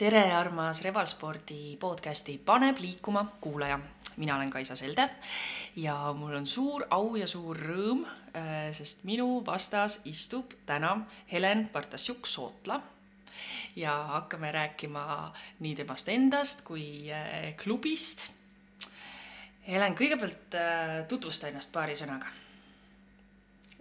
[0.00, 3.78] tere, armas Revalspordi podcasti Paneb liikuma kuulaja.
[4.16, 5.10] mina olen Kaisa Selde
[5.76, 10.94] ja mul on suur au ja suur rõõm, äh, sest minu vastas istub täna
[11.32, 12.80] Helen Bartasjuk-Sootla
[13.76, 18.30] ja hakkame rääkima nii temast endast kui äh, klubist.
[19.68, 22.32] Helen, kõigepealt äh, tutvusta ennast paari sõnaga.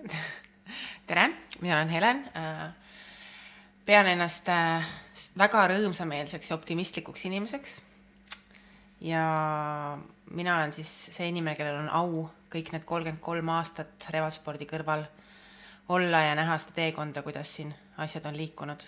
[1.07, 1.29] tere,
[1.61, 2.23] mina olen Helen
[3.89, 4.85] pean ennast äh,
[5.39, 7.79] väga rõõmsameelseks ja optimistlikuks inimeseks.
[9.01, 9.23] ja
[10.29, 15.07] mina olen siis see inimene, kellel on au kõik need kolmkümmend kolm aastat revalspordi kõrval
[15.95, 18.85] olla ja näha seda teekonda, kuidas siin asjad on liikunud.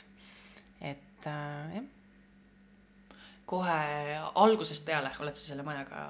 [0.82, 1.90] et äh, jah.
[3.46, 3.80] kohe
[4.36, 6.04] algusest peale oled sa selle majaga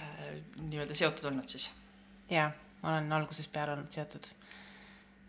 [0.00, 0.32] äh,
[0.62, 1.74] nii-öelda seotud olnud siis?
[2.30, 2.48] jaa,
[2.80, 4.32] ma olen algusest peale olnud seotud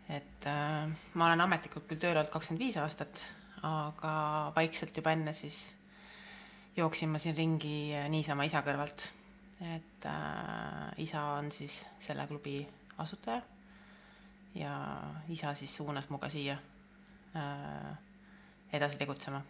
[0.08, 3.24] et äh, ma olen ametlikult küll tööl olnud kakskümmend viis aastat,
[3.66, 4.12] aga
[4.54, 5.64] vaikselt juba enne siis
[6.76, 9.08] jooksin ma siin ringi äh, niisama isa kõrvalt.
[9.76, 12.60] et äh, isa on siis selle klubi
[12.98, 13.42] asutaja
[14.54, 14.74] ja
[15.28, 16.58] isa siis suunas mu ka siia
[17.36, 17.96] äh,
[18.72, 19.42] edasi tegutsema.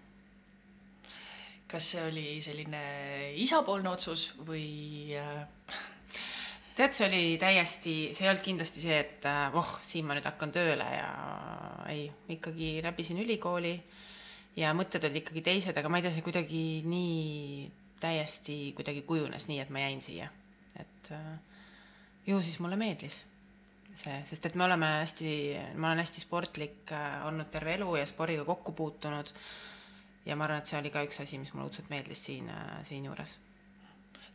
[1.69, 2.83] kas see oli selline
[3.43, 5.45] isapoolne otsus või äh
[6.77, 10.27] tead, see oli täiesti, see ei olnud kindlasti see, et äh, oh, siin ma nüüd
[10.29, 11.09] hakkan tööle ja
[11.89, 13.75] ei, ikkagi läbisin ülikooli
[14.61, 19.49] ja mõtted olid ikkagi teised, aga ma ei tea, see kuidagi nii täiesti kuidagi kujunes
[19.49, 20.29] nii, et ma jäin siia.
[20.77, 21.33] et äh,
[22.29, 23.23] ju siis mulle meeldis
[23.97, 25.31] see, sest et me oleme hästi,
[25.81, 29.33] ma olen hästi sportlik äh, olnud terve elu ja spordiga kokku puutunud.
[30.27, 32.53] ja ma arvan, et see oli ka üks asi, mis mulle õudselt meeldis siin,
[32.85, 33.39] siinjuures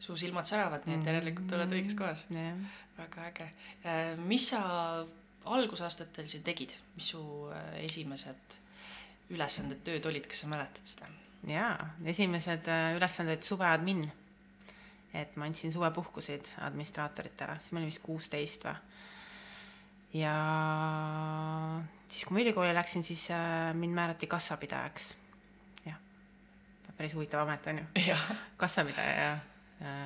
[0.02, 2.58] su silmad säravad, nii et järelikult oled õiges kohas yeah..
[2.98, 3.50] väga äge.
[3.86, 4.62] Äh, mis sa
[5.52, 7.22] algusaastatel siin tegid, mis su
[7.54, 8.58] äh, esimesed
[9.32, 11.10] ülesanded, tööd olid, kas sa mäletad seda?
[11.50, 11.76] jaa,
[12.10, 14.04] esimesed äh, ülesanded suveadmin.
[15.14, 18.76] et ma andsin suvepuhkuseid administraatoritele, siis ma olin vist kuusteist või.
[20.24, 20.34] ja
[22.08, 23.28] siis, kui ma ülikooli läksin, siis
[23.78, 25.14] mind määrati kassapidajaks.
[25.86, 26.02] jah,
[26.98, 28.20] päris huvitav amet on ju.
[28.58, 29.40] kassapidaja ja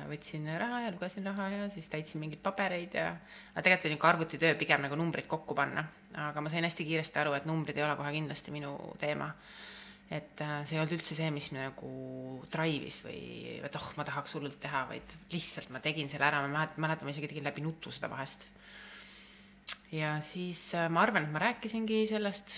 [0.08, 3.10] võtsin raha ja lugesin raha ja siis täitsin mingeid pabereid ja,
[3.52, 5.84] aga tegelikult oli niisugune arvutitöö pigem nagu numbreid kokku panna.
[6.16, 9.28] aga ma sain hästi kiiresti aru, et numbrid ei ole kohe kindlasti minu teema.
[10.10, 11.90] et äh, see ei olnud üldse see, mis nagu
[12.52, 13.20] drive'is või,
[13.66, 17.12] et oh, ma tahaks hullult teha, vaid lihtsalt ma tegin selle ära, ma mäletan, ma
[17.12, 18.46] isegi tegin läbi nutu seda vahest.
[19.92, 22.54] ja siis äh, ma arvan, et ma rääkisingi sellest,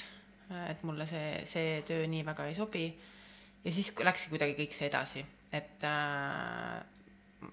[0.68, 2.84] et mulle see, see töö nii väga ei sobi.
[3.64, 5.24] ja siis läkski kuidagi kõik see edasi,
[5.56, 6.78] et äh,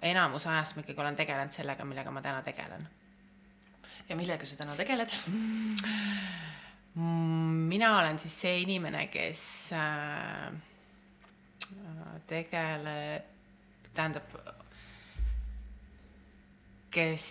[0.01, 2.87] enamus ajast ma ikkagi olen tegelenud sellega, millega ma täna tegelen.
[4.09, 5.13] ja millega sa täna tegeled
[6.95, 9.41] mm, mina olen siis see inimene, kes
[9.77, 10.51] äh,
[12.29, 13.23] tegeleb,
[13.95, 14.29] tähendab,
[16.95, 17.27] kes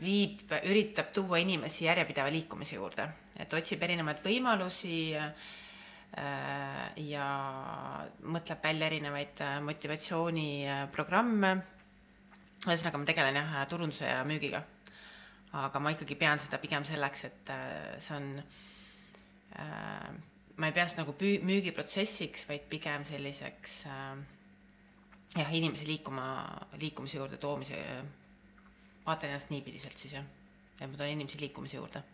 [0.00, 3.08] viib, üritab tuua inimesi järjepideva liikumise juurde,
[3.40, 5.32] et otsib erinevaid võimalusi äh,
[7.06, 7.26] ja
[8.26, 11.52] mõtleb välja erinevaid motivatsiooniprogramme
[12.66, 14.62] ühesõnaga, ma tegelen jah, turunduse ja müügiga.
[15.50, 18.26] aga ma ikkagi pean seda pigem selleks, et äh, see on
[19.58, 20.10] äh,,
[20.56, 24.20] ma ei pea seda nagu püü-, müügiprotsessiks, vaid pigem selliseks äh,
[25.40, 26.28] jah, inimese liikuma,
[26.78, 27.80] liikumise juurde toomise,
[29.06, 30.26] vaatan ennast niipidiselt siis jah,
[30.78, 32.04] et ma toon inimesi liikumise juurde.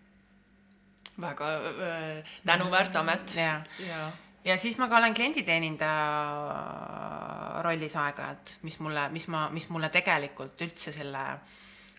[1.21, 3.37] väga äh, tänuväärt amet.
[3.37, 4.13] ja, ja
[4.47, 5.97] ja siis ma ka olen klienditeenindaja
[7.65, 11.23] rollis aeg-ajalt, mis mulle, mis ma, mis mulle tegelikult üldse selle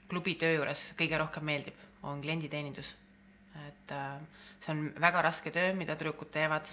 [0.07, 2.95] klubi töö juures kõige rohkem meeldib, on klienditeenindus.
[3.67, 4.19] et äh,
[4.59, 6.69] see on väga raske töö, mida tüdrukud teevad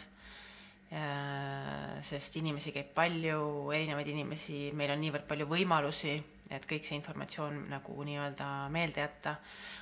[0.93, 2.03] äh,.
[2.05, 6.15] sest inimesi käib palju, erinevaid inimesi, meil on niivõrd palju võimalusi,
[6.51, 9.37] et kõik see informatsioon nagu nii-öelda meelde jätta.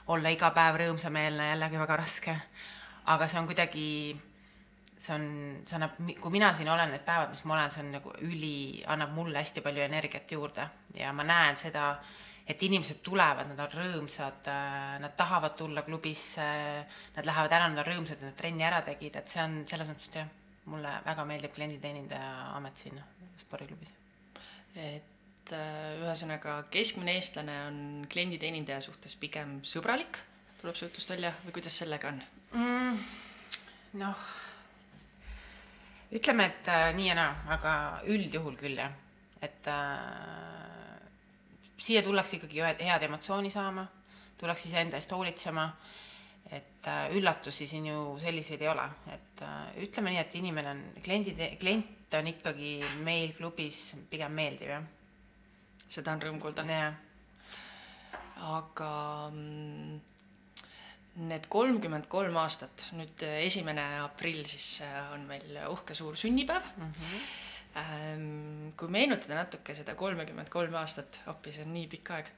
[0.07, 2.37] olla iga päev rõõmsameelne, jällegi väga raske.
[3.05, 3.89] aga see on kuidagi
[5.03, 5.25] see on,
[5.67, 8.57] see annab, kui mina siin olen, need päevad, mis ma olen, see on nagu üli,
[8.93, 10.67] annab mulle hästi palju energiat juurde
[10.99, 11.89] ja ma näen seda,
[12.47, 14.51] et inimesed tulevad, nad on rõõmsad,
[15.03, 16.45] nad tahavad tulla klubisse,
[17.17, 19.91] nad lähevad ära, nad on rõõmsad, et nad trenni ära tegid, et see on selles
[19.91, 20.31] mõttes, et jah,
[20.71, 23.01] mulle väga meeldib klienditeenindaja amet siin
[23.41, 23.95] spordiklubis.
[24.79, 27.81] et äh, ühesõnaga, keskmine eestlane on
[28.11, 30.23] klienditeenindaja suhtes pigem sõbralik,
[30.61, 32.23] tuleb see jutust välja või kuidas sellega on
[32.55, 33.05] mm,?
[33.99, 34.25] noh
[36.13, 37.73] ütleme, et äh, nii ja naa, aga
[38.13, 38.93] üldjuhul küll jah,
[39.43, 41.03] et äh,
[41.77, 43.87] siia tullakse ikkagi head emotsiooni saama,
[44.39, 45.71] tullakse iseenda eest hoolitsema
[46.53, 50.83] et äh, üllatusi siin ju selliseid ei ole, et äh, ütleme nii, et inimene on,
[51.05, 52.75] kliendid, klient on ikkagi
[53.07, 54.85] meil klubis pigem meeldiv, jah.
[55.89, 56.67] seda on rõõm kuulda.
[56.69, 56.99] jah.
[58.53, 58.91] aga
[59.31, 59.72] mm,
[61.17, 64.83] need kolmkümmend kolm aastat, nüüd esimene aprill siis
[65.13, 66.93] on meil uhke suur sünnipäev mm.
[66.99, 68.73] -hmm.
[68.77, 72.33] kui meenutada natuke seda kolmekümmend kolm aastat, appi, see on nii pikk aeg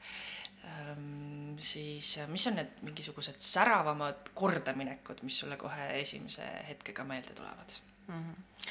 [0.65, 7.35] Ehm, siis äh, mis on need mingisugused säravamad kordaminekud, mis sulle kohe esimese hetkega meelde
[7.37, 7.77] tulevad
[8.09, 8.23] mm?
[8.23, 8.71] -hmm.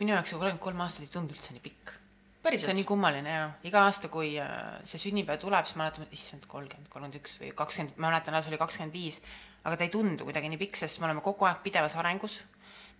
[0.00, 1.92] minu jaoks see kolmkümmend kolm aastat ei tundu üldse nii pikk.
[2.42, 2.70] Päriselt?
[2.70, 6.46] see on nii kummaline ja iga aasta, kui äh, see sünnipäev tuleb, siis mäletan, issand,
[6.48, 9.20] kolmkümmend, kolmkümmend üks või kakskümmend, ma mäletan, alles oli kakskümmend viis,
[9.64, 12.44] aga ta ei tundu kuidagi nii pikk, sest me oleme kogu aeg pidevas arengus.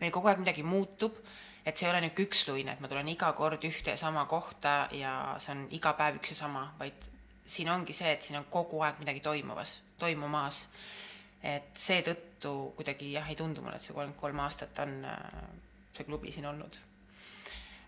[0.00, 1.16] meil kogu aeg midagi muutub,
[1.64, 4.88] et see ei ole niisugune üksluine, et ma tulen iga kord ühte ja sama kohta
[4.96, 7.08] ja see on iga päev üks ja sama, vaid
[7.44, 10.66] siin ongi see, et siin on kogu aeg midagi toimuvas, toimumas.
[11.42, 15.44] et seetõttu kuidagi jah, ei tundu mulle, et see kolmkümmend kolm aastat on äh,
[15.96, 16.80] see klubi siin olnud.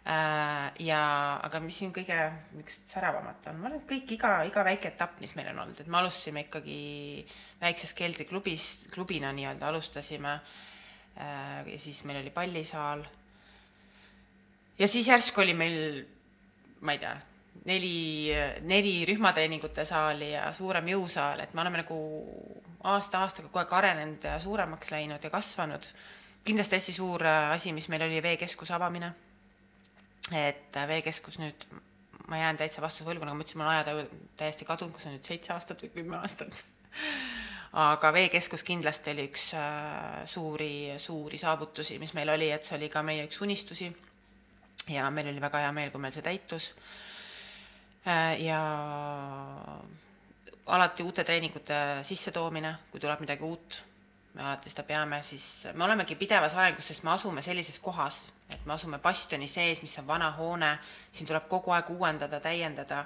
[0.02, 1.02] Ja,
[1.46, 2.16] aga mis siin kõige
[2.56, 5.78] niisugust säravamat on, ma arvan, et kõik iga, iga väike etapp, mis meil on olnud,
[5.78, 6.78] et me alustasime ikkagi
[7.62, 11.68] väiksest keldriklubist, klubina nii-öelda alustasime äh,.
[11.70, 13.04] ja siis meil oli pallisaal.
[14.78, 15.78] ja siis järsku oli meil,
[16.80, 17.14] ma ei tea
[17.64, 18.32] neli,
[18.66, 21.98] neli rühmatreeningute saali ja suurem jõusaal, et me oleme nagu
[22.90, 25.86] aasta-aastaga kogu aeg arenenud ja suuremaks läinud ja kasvanud.
[26.44, 29.12] kindlasti hästi suur äh, asi, mis meil oli veekeskuse avamine.
[30.36, 31.66] Et veekeskus nüüd,
[32.28, 35.16] ma jään täitsa vastuse võlgu, nagu ma ütlesin, mul on ajataju täiesti kadunud, kas on
[35.16, 36.64] nüüd seitse aastat või kümme aastat
[37.82, 42.90] aga veekeskus kindlasti oli üks äh, suuri, suuri saavutusi, mis meil oli, et see oli
[42.92, 43.88] ka meie üks unistusi.
[44.88, 46.72] ja meil oli väga hea meel, kui meil see täitus
[48.06, 48.58] Äh, ja
[50.66, 53.76] alati uute treeningute sissetoomine, kui tuleb midagi uut,
[54.34, 58.66] me alati seda peame, siis me olemegi pidevas arengus, sest me asume sellises kohas, et
[58.66, 60.72] me asume bastioni sees, mis on vana hoone,
[61.12, 63.04] siin tuleb kogu aeg uuendada, täiendada.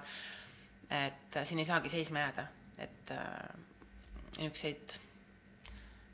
[0.90, 2.46] et siin ei saagi seisma jääda,
[2.78, 3.58] et äh,
[4.38, 4.98] niisuguseid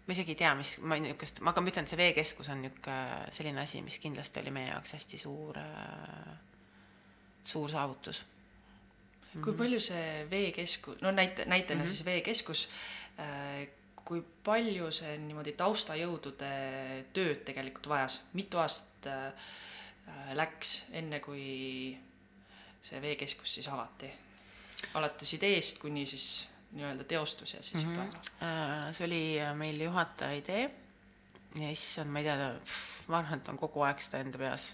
[0.07, 3.61] ma isegi ei tea, mis ma niisugust, ma ma ütlen, see veekeskus on niisugune selline
[3.61, 6.39] asi, mis kindlasti oli meie jaoks hästi suur äh,,
[7.45, 8.25] suur saavutus
[9.41, 11.89] kui palju see veekeskus, no näite, näitena mm -hmm.
[11.89, 12.69] siis veekeskus
[13.19, 13.69] äh,,
[14.05, 16.53] kui palju see niimoodi taustajõudude
[17.15, 19.51] tööd tegelikult vajas, mitu aastat äh,
[20.39, 21.45] läks, enne kui
[22.83, 24.11] see veekeskus siis avati?
[24.99, 28.07] alates ideest kuni siis nii-öelda teostus ja siis mm -hmm.
[28.07, 28.93] juba?
[28.93, 30.65] see oli meil juhataja idee
[31.61, 32.53] ja issand, ma ei tea,
[33.07, 34.73] ma arvan, et on kogu aeg seda enda peas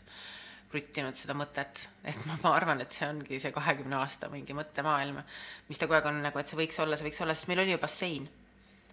[0.69, 5.22] kruttinud seda mõtet, et ma, ma arvan, et see ongi see kahekümne aasta mingi mõttemaailm,
[5.69, 7.62] mis ta kogu aeg on nagu, et see võiks olla, see võiks olla, sest meil
[7.64, 8.28] oli ju bassein.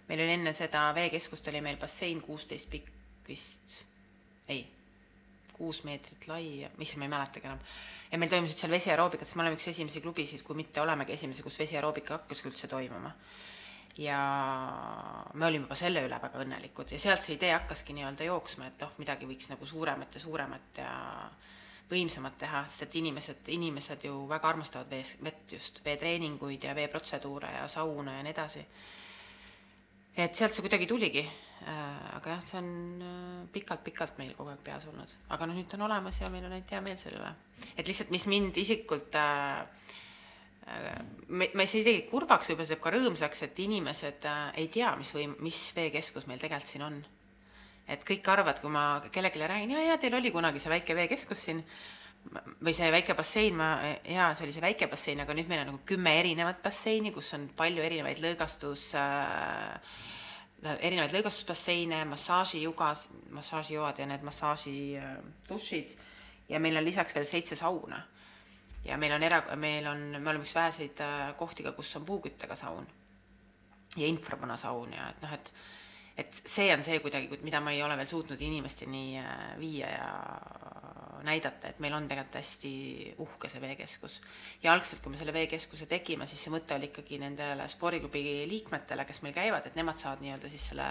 [0.08, 2.92] Meil oli enne seda veekeskust oli meil bassein kuusteist pikk
[3.26, 3.80] vist,
[4.48, 4.62] ei,
[5.56, 7.58] kuus meetrit lai ja mis ma ei mäletagi enam.
[8.12, 11.42] ja meil toimusid seal vesiaeroobikat, sest me oleme üks esimesi klubisid, kui mitte olemegi esimesi,
[11.42, 13.12] kus vesiaeroobika hakkaski üldse toimuma
[13.98, 14.20] ja
[15.34, 18.82] me olime juba selle üle väga õnnelikud ja sealt see idee hakkaski nii-öelda jooksma, et
[18.84, 20.92] oh, midagi võiks nagu suuremat ja suuremat ja
[21.90, 27.52] võimsamad teha, sest et inimesed, inimesed ju väga armastavad vees, vett just, veetreeninguid ja veeprotseduure
[27.60, 28.64] ja sauna ja nii edasi.
[30.16, 32.16] Et sealt see kuidagi tuligi äh,.
[32.16, 32.70] aga jah, see on
[33.52, 36.56] pikalt-pikalt äh, meil kogu aeg peas olnud, aga noh, nüüd on olemas ja meil on
[36.56, 37.34] ainult hea meel selle üle.
[37.76, 39.60] et lihtsalt, mis mind isiklikult äh,
[40.66, 44.94] äh me, me see isegi kurvaks võib-olla teeb ka rõõmsaks, et inimesed äh, ei tea,
[44.96, 47.04] mis või mis veekeskus meil tegelikult siin on
[47.86, 51.44] et kõik arvavad, kui ma kellelegi räägin, ja, ja teil oli kunagi see väike veekeskus
[51.48, 51.62] siin
[52.64, 53.70] või see väike bassein, ma,
[54.04, 57.32] jaa, see oli see väike bassein, aga nüüd meil on nagu kümme erinevat basseini, kus
[57.38, 59.94] on palju erinevaid lõõgastus äh,,
[60.80, 66.12] erinevaid lõõgastusbasseine, massaažijugas, massaažijoad ja need massaažidušid äh,
[66.48, 68.02] ja meil on lisaks veel seitse sauna.
[68.84, 72.04] ja meil on era-, meil on, me oleme üks väheseid äh, kohti ka, kus on
[72.06, 72.86] puuküttega saun
[73.96, 75.52] ja infrapunasaun ja et noh, et
[76.16, 80.12] et see on see kuidagi, mida ma ei ole veel suutnud inimesteni äh, viia ja
[81.24, 82.72] näidata, et meil on tegelikult hästi
[83.22, 84.20] uhke see veekeskus.
[84.62, 89.04] ja algselt, kui me selle veekeskuse tegime, siis see mõte oli ikkagi nendele spordiklubi liikmetele,
[89.08, 90.90] kes meil käivad, et nemad saavad nii-öelda siis selle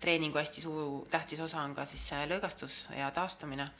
[0.00, 3.70] treeningu hästi suur, tähtis osa on ka siis see lõõgastus ja taastumine.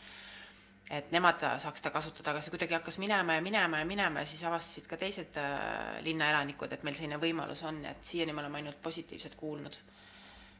[0.90, 4.26] et nemad saaks seda kasutada, aga see kuidagi hakkas minema ja minema ja minema ja
[4.26, 8.62] siis avastasid ka teised äh, linnaelanikud, et meil selline võimalus on, et siiani me oleme
[8.62, 9.80] ainult positiivset kuulnud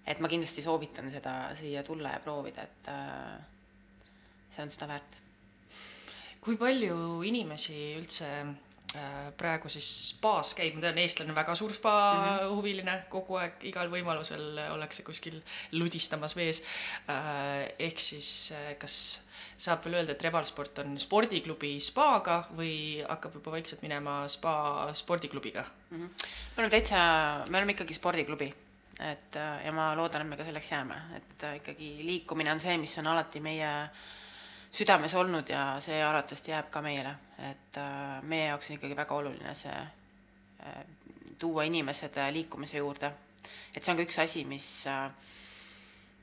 [0.06, 3.38] et ma kindlasti soovitan seda siia tulla ja proovida, et äh,
[4.50, 5.22] see on seda väärt.
[6.46, 11.74] Kui palju inimesi üldse äh, praegu siis spaas käib, ma tean, eestlane on väga suur
[11.74, 12.54] spa mm -hmm.
[12.54, 15.40] huviline, kogu aeg igal võimalusel ollakse kuskil
[15.72, 16.62] ludistamas vees.
[17.78, 19.26] ehk siis kas
[19.56, 25.64] saab veel öelda, et Rebalsport on spordiklubi spaaga või hakkab juba vaikselt minema spa spordiklubiga
[25.90, 25.96] mm?
[25.96, 26.10] -hmm.
[26.56, 26.96] me oleme täitsa,
[27.50, 28.54] me oleme ikkagi spordiklubi
[29.00, 32.98] et ja ma loodan, et me ka selleks jääme, et ikkagi liikumine on see, mis
[32.98, 33.72] on alati meie
[34.72, 37.14] südames olnud ja see arvatavasti jääb ka meile,
[37.50, 37.78] et
[38.22, 39.76] meie jaoks on ikkagi väga oluline see
[41.38, 43.12] tuua inimesed liikumise juurde.
[43.74, 44.68] et see on ka üks asi, mis,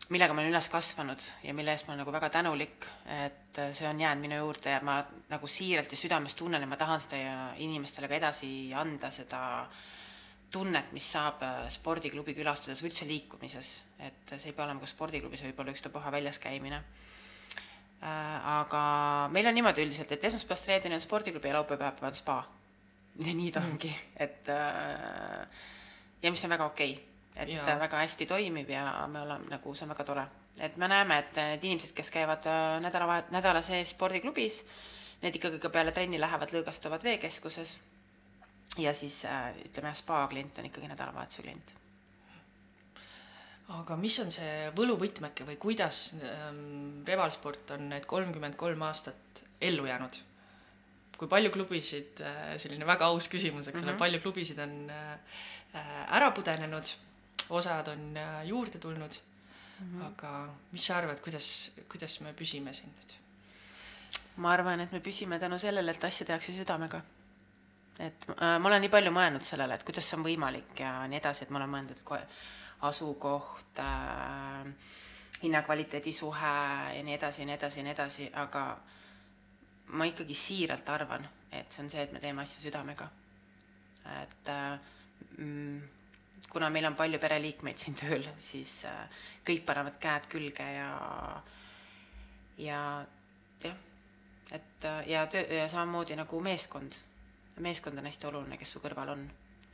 [0.09, 2.85] millega ma olen üles kasvanud ja mille eest ma olen nagu väga tänulik,
[3.25, 6.77] et see on jäänud minu juurde ja ma nagu siiralt ja südamest tunnen, et ma
[6.77, 9.83] tahan seda inimestele ka edasi anda, seda äh,
[10.53, 13.71] tunnet, mis saab äh, spordiklubi külastades või üldse liikumises,
[14.05, 16.83] et see ei pea olema ka spordiklubi, see võib olla ükstapuha väljas käimine.
[18.03, 18.79] Äh, aga
[19.31, 22.41] meil on niimoodi üldiselt, et esmaspäevast reedeni on spordiklubi ja laupäev, pühapäev on spa.
[23.23, 25.61] ja nii ta ongi, et äh,
[26.23, 27.77] ja mis on väga okei okay., et ja.
[27.79, 30.25] väga hästi toimib ja me oleme nagu, see on väga tore.
[30.59, 32.49] et me näeme, et need inimesed, kes käivad
[32.83, 34.65] nädalavahet-, nädala sees spordiklubis,
[35.21, 37.77] need ikkagi ka peale trenni lähevad, lõõgastuvad veekeskuses
[38.83, 41.73] ja siis äh, ütleme, spa klient on ikkagi nädalavahetuse klient.
[43.71, 49.87] Aga mis on see võluvõtmeke või kuidas ähm, Revalsport on need kolmkümmend kolm aastat ellu
[49.87, 50.19] jäänud?
[51.17, 54.89] kui palju klubisid äh,, selline väga aus küsimus, eks ole mm -hmm., palju klubisid on
[54.89, 55.13] äh,
[55.79, 56.95] äh, ära pudenenud,
[57.49, 59.13] osad on äh, juurde tulnud
[59.79, 60.05] mm, -hmm.
[60.05, 63.17] aga mis sa arvad, kuidas, kuidas me püsime siin nüüd?
[64.35, 67.01] ma arvan, et me püsime tänu sellele, et asja tehakse südamega
[67.99, 71.19] et äh, ma olen nii palju mõelnud sellele, et kuidas see on võimalik ja nii
[71.19, 72.03] edasi, et ma olen mõelnud, et
[72.83, 74.73] asukoht äh,,
[75.43, 76.53] hinnakvaliteedi suhe
[76.95, 78.63] ja nii edasi ja nii edasi ja nii edasi, aga
[79.93, 83.09] ma ikkagi siiralt arvan, et see on see, et me teeme asja südamega.
[84.21, 84.79] et äh,
[85.37, 85.81] mm,
[86.49, 90.89] kuna meil on palju pereliikmeid siin tööl, siis äh, kõik panevad käed külge ja,
[92.57, 92.81] ja
[93.63, 93.77] jah,
[94.51, 96.99] et äh, ja töö ja samamoodi nagu meeskond.
[97.63, 99.25] Meeskond on hästi oluline, kes su kõrval on,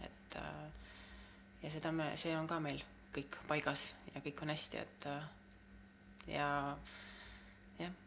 [0.04, 0.64] et äh,
[1.64, 2.82] ja seda me, see on ka meil
[3.16, 5.24] kõik paigas ja kõik on hästi, et äh,
[6.36, 6.50] ja
[7.80, 7.98] jah,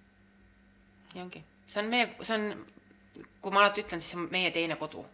[1.15, 2.65] ja ongi, see on meie, see on,
[3.43, 5.05] kui ma alati ütlen, siis see on meie teine kodu,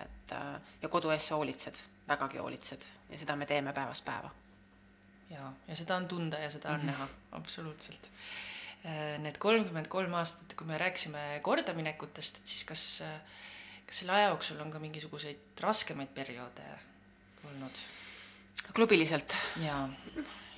[0.00, 2.86] et äh, ja kodu eest sa hoolitsed, vägagi hoolitsed.
[3.10, 4.30] Ja seda me teeme päevast päeva.
[5.30, 7.08] ja, ja seda on tunda ja seda on näha,
[7.38, 8.10] absoluutselt.
[9.20, 13.18] Need kolmkümmend kolm aastat, kui me rääkisime kordaminekutest, et siis kas äh,
[13.90, 16.66] kas selle aja jooksul on ka mingisuguseid raskemaid perioode
[17.48, 17.80] olnud?
[18.74, 19.34] Klubiliselt?
[19.64, 19.88] jaa.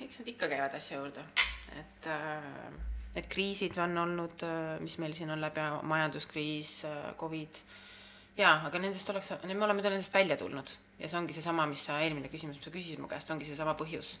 [0.01, 1.23] eks nad ikka käivad asja juurde,
[1.79, 2.43] et äh,
[3.15, 7.61] need kriisid on olnud, äh, mis meil siin on läbi, majanduskriis, äh, Covid,
[8.37, 11.99] jaa, aga nendest oleks, me oleme nendest välja tulnud ja see ongi seesama, mis sa,
[12.03, 14.17] eelmine küsimus, mis sa küsisid mu käest, ongi seesama põhjus.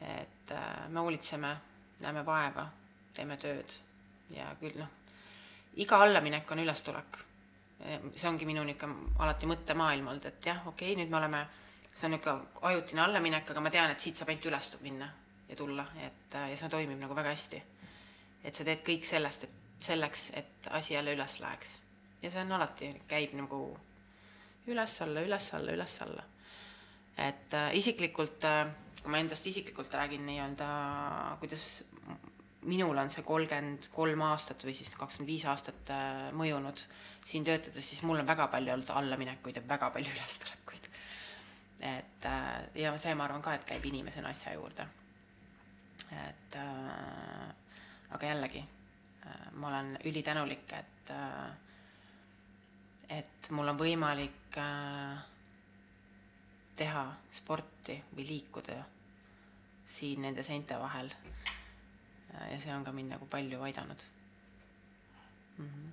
[0.00, 0.52] et
[0.88, 1.56] me hoolitseme,
[2.00, 2.64] näeme vaeva,
[3.12, 3.74] teeme tööd
[4.32, 4.88] ja küll noh,
[5.76, 7.18] iga allaminek on ülestulek
[7.80, 11.40] see ongi minu niisugune alati mõttemaailm olnud, et jah, okei okay,, nüüd me oleme,
[11.92, 15.10] see on niisugune ajutine allaminek, aga ma tean, et siit saab ainult üles minna
[15.48, 17.62] ja tulla, et ja see toimib nagu väga hästi.
[18.44, 21.80] et sa teed kõik sellest, et selleks, et asi jälle üles läheks.
[22.22, 23.60] ja see on alati, käib nagu
[24.66, 26.24] üles-alla, üles-alla, üles-alla.
[27.16, 28.66] et äh, isiklikult äh,,
[29.02, 30.66] kui ma endast isiklikult räägin nii-öelda,
[31.40, 31.84] kuidas
[32.68, 36.82] minul on see kolmkümmend kolm aastat või siis kakskümmend viis aastat äh, mõjunud
[37.24, 40.89] siin töötades, siis mul on väga palju olnud allaminekuid ja väga palju ülestulekuid.
[41.82, 44.86] Et äh, ja see, ma arvan ka, et käib inimesena asja juurde.
[46.10, 47.50] et äh,
[48.10, 48.62] aga jällegi
[49.26, 51.50] äh, ma olen ülitänulik, et äh,
[53.18, 55.18] et mul on võimalik äh,
[56.76, 58.78] teha sporti või liikuda
[59.90, 61.10] siin nende seinte vahel
[62.30, 64.04] ja see on ka mind nagu palju aidanud
[65.58, 65.66] mm.
[65.66, 65.88] -hmm.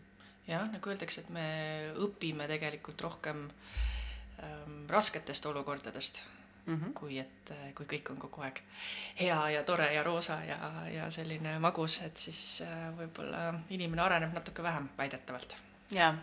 [0.47, 1.47] jah, nagu öeldakse, et me
[2.05, 3.96] õpime tegelikult rohkem ähm,
[4.87, 6.25] rasketest olukordadest
[6.67, 6.93] mm, -hmm.
[6.93, 8.61] kui et, kui kõik on kogu aeg
[9.19, 10.57] hea ja tore ja roosa ja,
[10.93, 15.57] ja selline magus, et siis äh, võib-olla inimene areneb natuke vähem, väidetavalt.
[15.91, 16.15] jaa,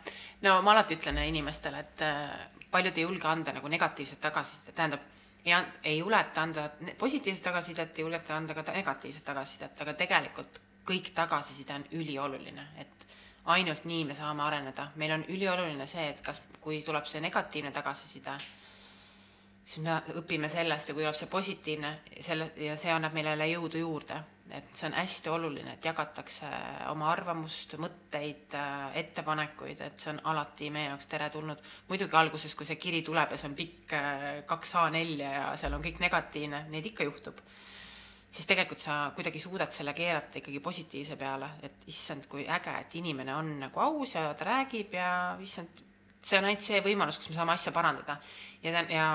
[0.42, 2.30] no ma alati ütlen inimestele, et äh,
[2.70, 5.00] paljud ei julge anda nagu negatiivset tagasisidet, tähendab
[5.44, 11.14] ei, ei juleta anda positiivset tagasisidet, ei juleta anda ka negatiivset tagasisidet, aga tegelikult kõik
[11.14, 13.03] tagasiside on ülioluline, et
[13.44, 14.90] ainult nii me saame areneda.
[14.96, 18.36] meil on ülioluline see, et kas, kui tuleb see negatiivne tagasiside,
[19.64, 23.50] siis me õpime sellest ja kui tuleb see positiivne, selle, ja see annab meile jälle
[23.52, 24.22] jõudu juurde.
[24.54, 26.46] et see on hästi oluline, et jagatakse
[26.90, 28.52] oma arvamust, mõtteid,
[28.94, 31.62] ettepanekuid, et see on alati meie jaoks teretulnud.
[31.88, 33.94] muidugi alguses, kui see kiri tuleb ja see on pikk
[34.46, 37.40] kaks A4 ja seal on kõik negatiivne, neid ikka juhtub
[38.34, 42.96] siis tegelikult sa kuidagi suudad selle keerata ikkagi positiivse peale, et issand, kui äge, et
[42.98, 45.10] inimene on nagu aus ja ta räägib ja
[45.42, 45.84] issand,
[46.24, 48.18] see on ainult see võimalus, kus me saame asja parandada.
[48.62, 49.08] ja, ja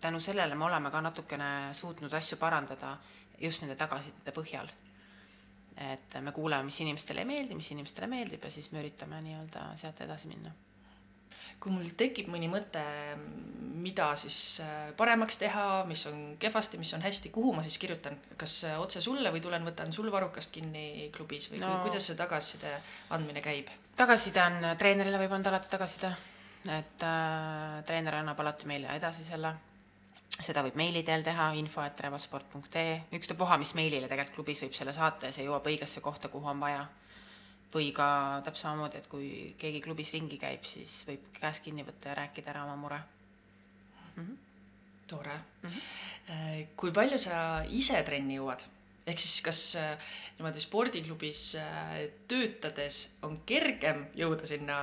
[0.00, 2.96] tänu sellele me oleme ka natukene suutnud asju parandada
[3.40, 4.68] just nende tagasiside põhjal.
[5.80, 9.70] et me kuuleme, mis inimestele ei meeldi, mis inimestele meeldib ja siis me üritame nii-öelda
[9.80, 10.52] sealt edasi minna
[11.60, 12.82] kui mul tekib mõni mõte,
[13.80, 18.16] mida siis äh, paremaks teha, mis on kehvasti, mis on hästi, kuhu ma siis kirjutan,
[18.40, 22.18] kas äh, otse sulle või tulen, võtan sul varrukast kinni klubis või no, kuidas see
[22.18, 22.74] tagasiside
[23.16, 23.72] andmine käib?
[24.00, 26.12] tagasiside on, treenerile võib anda alati tagasiside,
[26.76, 29.56] et äh, treener annab alati meile edasi selle.
[30.40, 34.94] Seda võib meili teel teha, info et revasport.ee, ükstapuha, mis meilile tegelikult klubis võib selle
[34.96, 36.86] saata ja see jõuab õigesse kohta, kuhu on vaja
[37.74, 38.08] või ka
[38.44, 42.52] täpselt samamoodi, et kui keegi klubis ringi käib, siis võib käest kinni võtta ja rääkida
[42.52, 44.24] ära oma mure mm.
[44.24, 44.36] -hmm.
[45.06, 45.70] tore mm.
[45.70, 46.66] -hmm.
[46.76, 48.66] kui palju sa ise trenni jõuad?
[49.06, 54.76] ehk siis kas äh, niimoodi spordiklubis äh, töötades on kergem jõuda sinna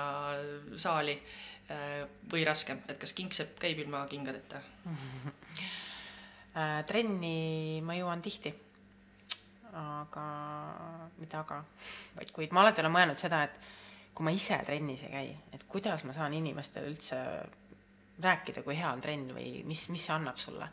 [0.75, 1.20] saali
[2.32, 4.62] või raskem, et kas kingsepp käib ilma kingadeta
[6.89, 8.53] trenni ma jõuan tihti
[9.77, 10.25] aga
[11.17, 11.62] mitte aga,
[12.17, 13.69] vaid kuid ma alati olen mõelnud seda, et
[14.17, 17.19] kui ma ise trennis ei käi, et kuidas ma saan inimestele üldse
[18.24, 20.69] rääkida, kui hea on trenn või mis, mis see annab sulle.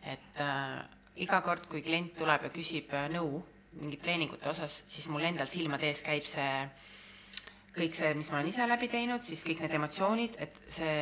[0.00, 0.78] et äh,
[1.20, 3.42] iga kord, kui klient tuleb ja küsib äh, nõu
[3.76, 6.52] mingite treeningute osas, siis mul endal silmade ees käib see,
[7.76, 10.94] kõik see, mis ma olen ise läbi teinud, siis kõik need emotsioonid, et see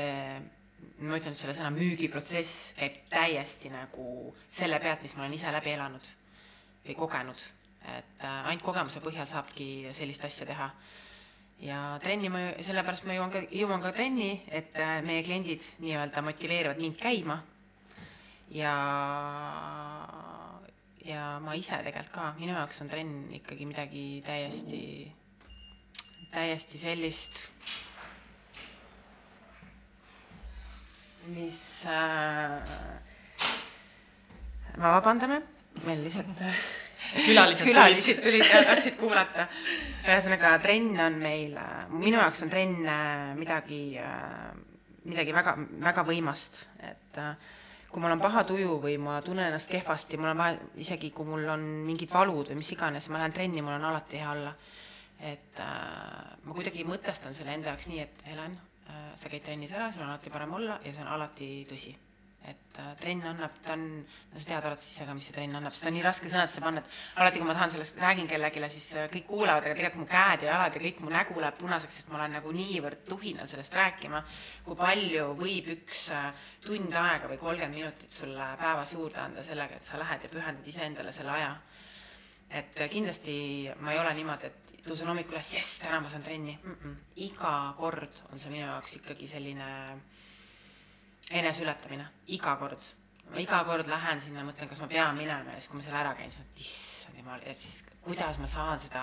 [0.98, 5.76] ma ütlen selle sõna müügiprotsess käib täiesti nagu selle pealt, mis ma olen ise läbi
[5.76, 6.10] elanud
[6.88, 7.42] või kogenud,
[7.84, 10.70] et äh, ainult kogemuse põhjal saabki sellist asja teha.
[11.58, 16.22] ja trenni ma, sellepärast ma jõuan ka, jõuan ka trenni, et äh, meie kliendid nii-öelda
[16.22, 17.40] motiveerivad mind käima.
[18.48, 18.74] Ja,
[21.04, 24.80] ja ma ise tegelikult ka, minu jaoks on trenn ikkagi midagi täiesti,
[26.32, 27.42] täiesti sellist,
[31.34, 31.60] mis
[31.92, 32.56] äh,
[34.78, 35.42] me vabandame
[35.88, 36.42] meil lihtsalt
[37.28, 39.46] külalised, külalised tulid ja tahtsid kuulata.
[40.04, 41.54] ühesõnaga, trenn on meil,
[41.94, 44.50] minu jaoks on trenn äh, midagi, äh,
[45.08, 47.34] midagi väga, väga võimast, et äh,
[47.88, 51.28] kui mul on paha tuju või ma tunnen ennast kehvasti, mul on vaja, isegi kui
[51.28, 54.56] mul on mingid valud või mis iganes, ma lähen trenni, mul on alati hea olla.
[55.18, 58.52] et äh, ma kuidagi mõtestan selle enda jaoks nii, et Helen
[58.86, 61.96] äh,, sa käid trennis ära, sul on alati parem olla ja see on alati tõsi
[62.46, 65.58] et äh, trenn annab, ta on, no sa tead alati ise ka, mis see trenn
[65.58, 68.62] annab, sest on nii raske sõnadesse panna, et alati, kui ma tahan sellest, räägin kellelegi,
[68.72, 71.58] siis äh, kõik kuulavad, aga tegelikult mu käed ja jalad ja kõik mu nägu läheb
[71.60, 74.22] punaseks, sest ma olen nagu niivõrd tuhinal sellest rääkima,
[74.68, 79.80] kui palju võib üks äh, tund aega või kolmkümmend minutit sulle päevas juurde anda sellega,
[79.80, 81.56] et sa lähed ja pühendad iseendale selle aja.
[82.48, 83.34] et kindlasti
[83.84, 86.76] ma ei ole niimoodi, et tõusen hommikul üles, jess, täna ma saan trenni mm.
[86.80, 86.94] -mm.
[87.26, 89.98] iga kord on see minu jaoks ikkagi selline äh,
[91.30, 92.84] eneseületamine, iga kord.
[93.28, 96.00] ma iga kord lähen sinna, mõtlen, kas ma pean minema ja siis, kui ma selle
[96.00, 99.02] ära käin, siis mõtlen, issand jumal, ja siis kuidas ma saan seda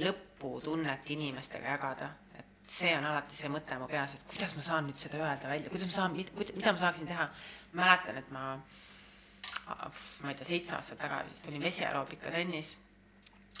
[0.00, 4.88] lõputunnet inimestega jagada, et see on alati see mõte mu peas, et kuidas ma saan
[4.88, 7.26] nüüd seda öelda välja, kuidas ma saan, mida ma saaksin teha.
[7.76, 12.72] mäletan, et ma, ma ei tea, seitse aastat tagasi vist olin vesiaeroobika trennis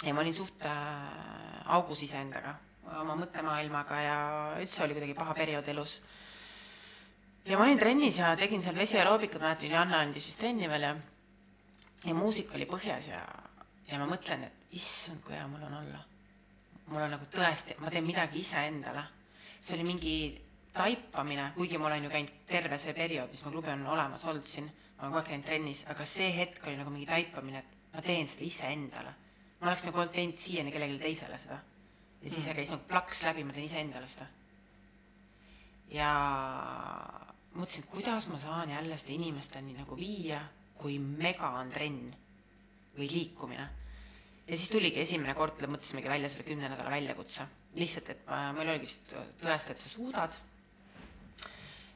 [0.06, 2.56] ja ma olin suht äh, augus iseendaga,
[3.02, 4.16] oma mõttemaailmaga ja
[4.62, 6.00] üldse oli kuidagi paha periood elus
[7.50, 10.94] ja ma olin trennis ja tegin seal vesiaeroobikat, mäletan, Janna andis vist trenni veel ja
[12.06, 13.20] ja muusika oli põhjas ja,
[13.88, 16.04] ja ma mõtlen, et issand, kui hea mul on olla.
[16.90, 19.02] mul on nagu tõesti, ma teen midagi iseendale.
[19.60, 20.14] see oli mingi
[20.72, 24.44] taipamine, kuigi ma olen ju käinud terve see periood, mis mu klubi on olemas olnud
[24.46, 27.94] siin, ma olen kogu aeg käinud trennis, aga see hetk oli nagu mingi taipamine, et
[27.94, 29.14] ma teen seda iseendale.
[29.60, 31.60] ma oleks nagu teinud siiani kellelegi teisele seda.
[32.22, 32.54] ja siis mm.
[32.56, 34.26] käis nagu plaks läbi, ma teen iseendale seda.
[35.90, 36.10] ja
[37.54, 40.40] mõtlesin, et kuidas ma saan jälle seda inimesteni nagu viia,
[40.78, 42.10] kui mega on trenn
[42.96, 43.68] või liikumine.
[44.46, 47.46] ja siis tuligi esimene kord, mõtlesimegi välja selle kümne nädala väljakutse.
[47.74, 50.38] lihtsalt, et ma, meil oligi vist tõesta, et sa suudad.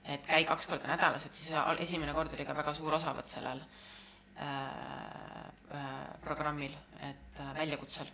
[0.04, 3.62] et käi kaks korda nädalas, et siis esimene kord oli ka väga suur osavõtt sellel
[4.36, 4.46] äh,
[5.72, 8.06] äh, programmil, et äh, väljakutsel.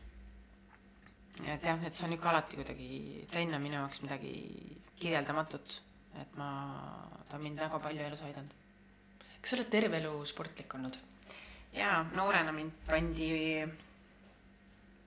[1.46, 4.34] et jah, et see on ikka alati kuidagi, trenn on minu jaoks midagi
[5.00, 5.82] kirjeldamatut
[6.18, 6.50] et ma,
[7.28, 8.58] ta on mind väga palju elus aidanud
[9.40, 10.96] kas sa oled terve elu sportlik olnud?
[11.74, 13.28] jaa, noorena mind pandi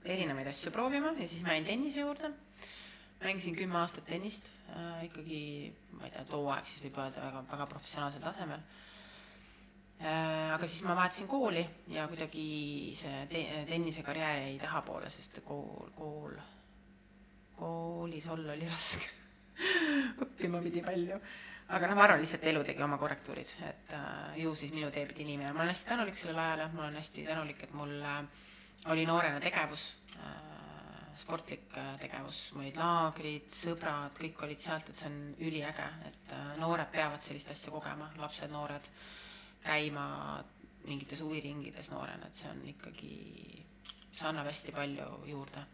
[0.04, 2.32] erinevaid asju proovima ja siis ma jäin tennise juurde.
[3.24, 7.44] mängisin kümme aastat tennist äh,, ikkagi, ma ei tea, too aeg siis võib öelda väga,
[7.52, 8.60] väga professionaalsel tasemel
[10.02, 10.52] äh,.
[10.56, 11.64] aga siis ma vahetasin kooli
[11.94, 12.46] ja kuidagi
[12.98, 16.40] see te tennisekarjäär jäi tahapoole, sest kool, kool,
[17.60, 19.23] koolis olla oli raske
[20.26, 21.20] õppima pidi palju.
[21.74, 25.06] Aga noh, ma arvan lihtsalt elu tegi oma korrektuurid, et äh, ju siis minu tee
[25.10, 27.94] pidi nii minema, ma olen hästi tänulik sellele ajale, ma olen hästi tänulik, et mul
[28.04, 28.20] äh,
[28.92, 29.86] oli noorena tegevus
[30.18, 30.54] äh,,
[31.16, 36.34] sportlik äh, tegevus, mul olid laagrid, sõbrad, kõik olid sealt, et see on üliäge, et
[36.36, 38.90] äh, noored peavad sellist asja kogema, lapsed, noored,
[39.64, 40.08] käima
[40.88, 43.14] mingites huviringides noorena, et see on ikkagi,
[44.12, 45.66] see annab hästi palju juurde.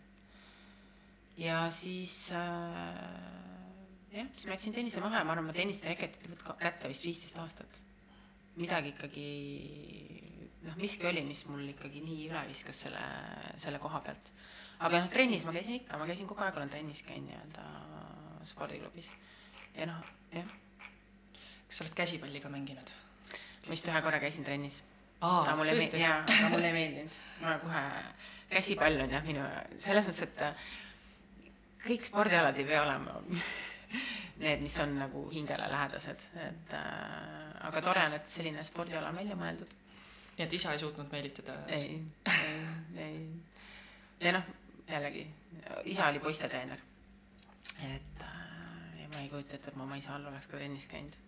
[1.40, 3.49] ja siis äh,
[4.14, 7.06] jah, siis ma jätsin tennise maha ja ma arvan, ma tennist ei reketanud kätte vist
[7.06, 7.80] viisteist aastat.
[8.60, 9.28] midagi ikkagi,
[10.66, 13.04] noh, miski oli, mis mul ikkagi nii üle viskas selle,
[13.62, 14.34] selle koha pealt.
[14.80, 17.68] aga noh, trennis ma käisin ikka, ma käisin kogu aeg, olen trennis käinud nii-öelda
[18.50, 19.12] spordiklubis.
[19.78, 20.52] ja noh, jah.
[21.68, 22.94] kas sa oled käsipalli ka mänginud?
[23.66, 24.82] ma vist ühe korra käisin trennis.
[25.22, 27.24] aga mulle ei meeldinud, jaa, aga mulle ei meeldinud.
[27.46, 27.88] ma kohe,
[28.50, 33.20] käsipall on jah minu, selles mõttes, et kõik spordialad ei pea olema
[34.44, 39.22] need, mis on nagu hingele lähedased, et äh, aga tore on, et selline spordiala on
[39.22, 39.78] välja mõeldud.
[40.38, 41.58] nii et isa ei suutnud meelitada?
[41.68, 41.98] ei,
[42.30, 43.18] ei, ei.
[44.20, 44.54] ja noh,
[44.88, 45.26] jällegi,
[45.94, 46.86] isa oli poistetreener.
[47.94, 50.88] et äh, ja ma ei kujuta ette, et ma oma isa all oleks ka trennis
[50.88, 51.20] käinud.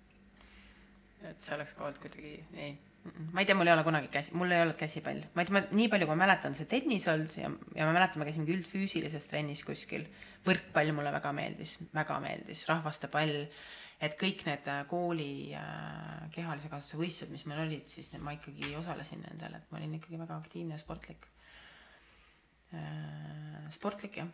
[1.22, 4.34] et see oleks ka olnud kuidagi, ei ma ei tea, mul ei ole kunagi käsi,
[4.38, 7.08] mul ei olnud käsipall, ma ei tea, ma nii palju, kui ma mäletan, see tennis
[7.10, 10.06] olnud ja, ja ma mäletan, me käisime ka üldfüüsilises trennis kuskil.
[10.46, 13.34] võrkpall mulle väga meeldis, väga meeldis, rahvastepall,
[14.02, 18.76] et kõik need äh, kooli äh, kehalise kasvatuse võistlused, mis meil olid, siis ma ikkagi
[18.78, 21.28] osalesin nendel, et ma olin ikkagi väga aktiivne ja sportlik.
[22.72, 23.68] Äh,.
[23.74, 24.30] sportlik, jah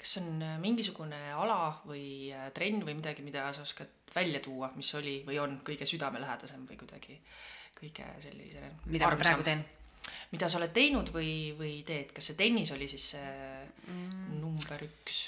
[0.00, 4.70] kas on äh, mingisugune ala või äh, trenn või midagi, mida sa oskad välja tuua,
[4.76, 7.18] mis oli või on kõige südamelähedasem või kuidagi
[7.76, 9.62] kõige selline mida ma praegu teen?
[10.32, 13.34] mida sa oled teinud või, või teed, kas see tennis oli siis see
[13.92, 14.40] mm.
[14.40, 15.20] number üks?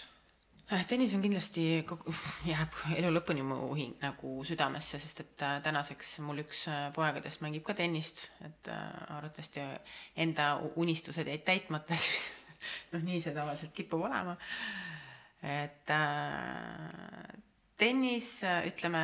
[0.73, 1.67] Äh, tennis on kindlasti,
[2.53, 6.65] jääb elu lõpuni mu hing nagu südamesse, sest et tänaseks mul üks
[6.97, 9.67] poegadest mängib ka tennist, et arvatavasti
[10.25, 12.31] enda unistused jäid täitmata, siis
[12.93, 14.37] noh, nii see tavaliselt kipub olema.
[15.43, 17.33] et äh,
[17.77, 18.35] tennis,
[18.69, 19.03] ütleme,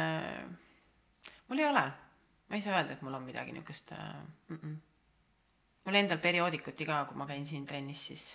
[1.49, 1.85] mul ei ole,
[2.49, 4.15] ma ei saa öelda, et mul on midagi niisugust äh,
[4.49, 4.59] mm.
[4.63, 4.77] -mm.
[5.85, 8.27] mul endal perioodikuti ka, kui ma käin siin trennis, siis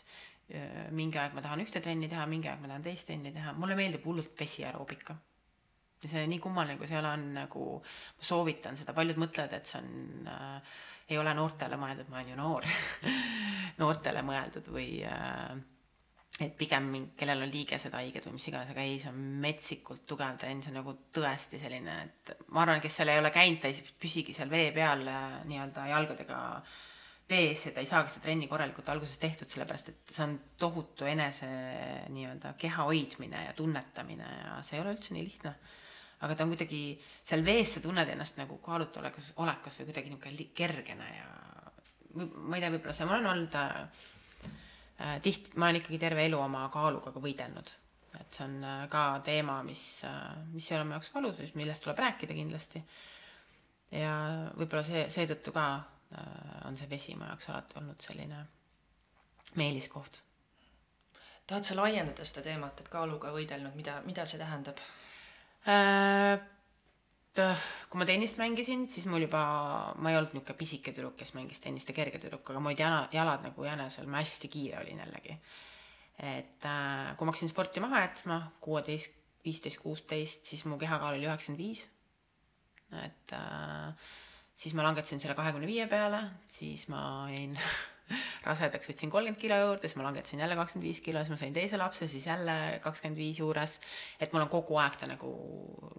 [0.54, 3.54] äh, mingi aeg ma tahan ühte trenni teha, mingi aeg ma tahan teist trenni teha,
[3.54, 5.16] mulle meeldib hullult vesiaeroobika
[6.12, 7.68] see nii kummaline, kui seal on nagu,
[8.18, 12.32] ma soovitan seda, paljud mõtlevad, et see on äh, ei ole noortele mõeldud, ma olen
[12.32, 12.68] ju noor
[13.82, 15.52] noortele mõeldud või äh,
[16.42, 20.39] et pigem kellel on liigesed haiged või mis iganes, aga ei, see on metsikult tugev
[20.42, 23.70] trenn, see on nagu tõesti selline, et ma arvan, kes seal ei ole käinud, ta
[23.70, 26.39] ei püsigi seal vee peal äh, nii-öelda jalgadega
[27.30, 31.08] vees ja ta ei saagi seda trenni korralikult alguses tehtud, sellepärast et see on tohutu
[31.08, 31.48] enese
[32.13, 35.54] nii-öelda keha hoidmine ja tunnetamine ja see ei ole üldse nii lihtne
[36.24, 36.82] aga ta on kuidagi
[37.22, 41.30] seal vees, sa tunned ennast nagu kaaluta olekas, või kuidagi niisugune kergene ja
[42.16, 46.40] ma ei tea, võib-olla see, ma olen olnud äh, tihti, ma olen ikkagi terve elu
[46.40, 47.74] oma kaaluga ka võidelnud.
[48.20, 50.20] et see on äh, ka teema, mis äh,,
[50.54, 52.84] mis ei ole mu jaoks valus, millest tuleb rääkida kindlasti.
[54.00, 54.14] ja
[54.58, 58.46] võib-olla see, seetõttu ka äh, on see vesi mu jaoks alati olnud selline
[59.56, 60.22] meeliskoht.
[61.48, 64.78] tahad sa laiendada seda teemat, et kaaluga võidelnud, mida, mida see tähendab?
[65.63, 66.41] Äh,
[67.34, 69.43] kui ma tennist mängisin, siis mul juba,
[69.97, 72.84] ma ei olnud niisugune pisike tüdruk, kes mängis tennist ja kerge tüdruk, aga mul olid
[72.84, 75.38] jana, jalad nagu jänesel, ma hästi kiire olin jällegi.
[76.19, 81.26] et äh, kui ma hakkasin sporti maha jätma, kuueteist, viisteist, kuusteist, siis mu kehakaal oli
[81.26, 81.88] üheksakümmend viis.
[83.02, 84.12] et äh,
[84.54, 87.58] siis ma langetasin selle kahekümne viie peale, siis ma jäin
[88.48, 91.56] rasedaks võtsin kolmkümmend kilo juurde, siis ma langetasin jälle kakskümmend viis kilo, siis ma sain
[91.56, 93.80] teise lapse, siis jälle kakskümmend viis juures.
[94.20, 95.32] et mul on kogu aeg ta nagu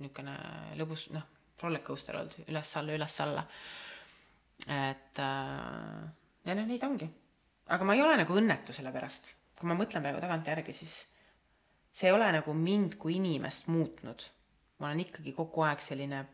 [0.02, 0.36] niisugune
[0.80, 1.24] lõbus, noh,
[1.62, 3.46] rollercoaster olnud üles-alla, üles-alla.
[4.68, 6.04] et äh,
[6.44, 7.10] ja noh, ta ongi.
[7.74, 11.00] aga ma ei ole nagu õnnetu selle pärast, kui ma mõtlen praegu tagantjärgi, siis
[11.94, 14.30] see ei ole nagu mind kui inimest muutnud.
[14.78, 16.24] ma olen ikkagi kogu aeg selline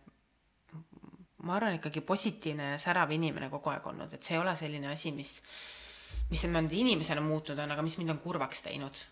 [1.46, 4.90] ma arvan, ikkagi positiivne ja särav inimene kogu aeg olnud, et see ei ole selline
[4.92, 5.38] asi, mis,
[6.30, 9.06] mis mind inimesena muutnud on, aga mis mind on kurvaks teinud.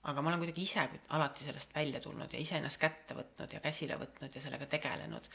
[0.00, 0.80] aga ma olen kuidagi ise
[1.12, 5.28] alati sellest välja tulnud ja iseennast kätte võtnud ja käsile võtnud ja sellega tegelenud.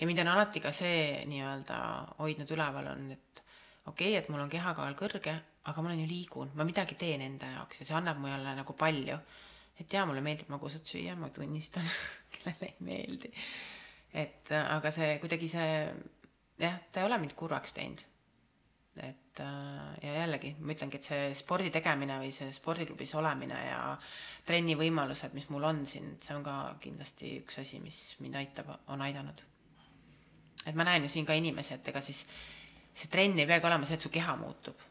[0.00, 1.78] ja mind on alati ka see nii-öelda
[2.18, 3.42] hoidnud üleval, on, et
[3.86, 7.24] okei okay,, et mul on kehakaal kõrge, aga ma olen ju liigun, ma midagi teen
[7.24, 9.18] enda jaoks ja see annab mulle nagu palju.
[9.80, 11.86] et jaa, mulle meeldib magusat süüa, ma tunnistan
[12.34, 13.32] kellele ei meeldi.
[14.12, 15.68] Et aga see kuidagi see
[16.58, 18.02] jah, ta ei ole mind kurvaks teinud
[18.98, 23.80] et äh, ja jällegi ma ütlengi, et see spordi tegemine või see spordiklubis olemine ja
[24.46, 28.72] trenni võimalused, mis mul on siin, see on ka kindlasti üks asi, mis mind aitab,
[28.92, 29.44] on aidanud.
[30.66, 32.24] et ma näen ju siin ka inimesi, et ega siis
[32.92, 34.86] see trenn ei peagi olema see, et su keha muutub.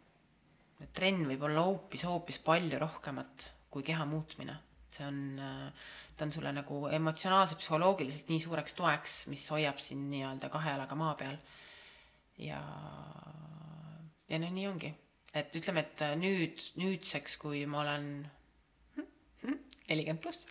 [0.96, 4.58] trenn võib olla hoopis, hoopis palju rohkemat kui keha muutmine.
[4.90, 10.10] see on, äh, ta on sulle nagu emotsionaalselt, psühholoogiliselt nii suureks toeks, mis hoiab sind
[10.12, 11.38] nii-öelda kahe jalaga maa peal.
[12.38, 12.60] ja
[14.30, 14.92] ja noh, nii ongi,
[15.34, 18.12] et ütleme, et nüüd, nüüdseks, kui ma olen
[19.90, 20.46] nelikümmend pluss,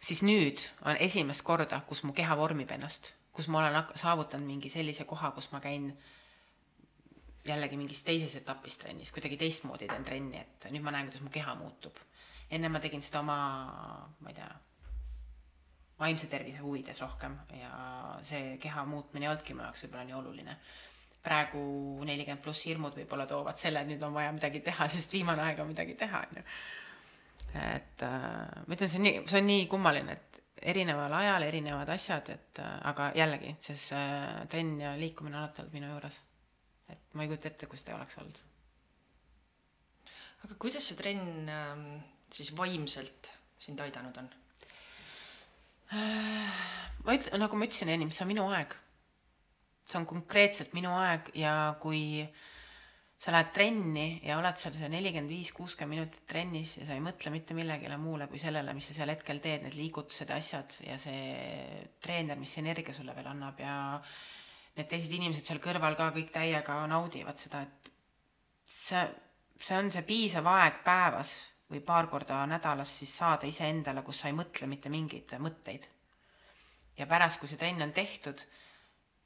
[0.00, 4.72] siis nüüd on esimest korda, kus mu keha vormib ennast, kus ma olen saavutanud mingi
[4.72, 5.92] sellise koha, kus ma käin
[7.48, 11.32] jällegi mingis teises etapis trennis, kuidagi teistmoodi teen trenni, et nüüd ma näen, kuidas mu
[11.32, 12.00] keha muutub.
[12.50, 13.38] Enne ma tegin seda oma,
[14.20, 14.48] ma ei tea,
[15.98, 17.72] vaimse tervise huvides rohkem ja
[18.22, 20.54] see keha muutmine ei olnudki mu jaoks võib-olla nii oluline
[21.28, 21.60] praegu
[22.06, 25.62] nelikümmend pluss hirmud võib-olla toovad selle, et nüüd on vaja midagi teha, sest viimane aeg
[25.62, 26.44] on midagi teha, on ju.
[27.64, 30.40] et äh, ma ütlen, see on nii, see on nii kummaline, et
[30.72, 35.64] erineval ajal erinevad asjad, et äh, aga jällegi, see äh, trenn ja liikumine on alati
[35.64, 36.20] olnud minu juures.
[36.88, 38.38] et ma ei kujuta ette, kus ta ei oleks olnud.
[40.46, 41.84] aga kuidas see trenn äh,
[42.34, 44.28] siis vaimselt sind aidanud on?
[45.88, 48.76] Ma ütlen, nagu ma ütlesin ennem, see on minu aeg
[49.88, 52.22] see on konkreetselt minu aeg ja kui
[53.18, 57.02] sa lähed trenni ja oled seal see nelikümmend viis, kuuskümmend minutit trennis ja sa ei
[57.02, 60.76] mõtle mitte millegile muule kui sellele, mis sa seal hetkel teed, need liigutused ja asjad
[60.84, 63.76] ja see treener, mis energia sulle veel annab ja
[64.76, 67.90] need teised inimesed seal kõrval ka kõik täiega naudivad seda, et
[68.68, 69.02] see,
[69.56, 71.34] see on see piisav aeg päevas
[71.70, 75.88] või paar korda nädalas siis saada iseendale, kus sa ei mõtle mitte mingeid mõtteid.
[76.96, 78.46] ja pärast, kui see trenn on tehtud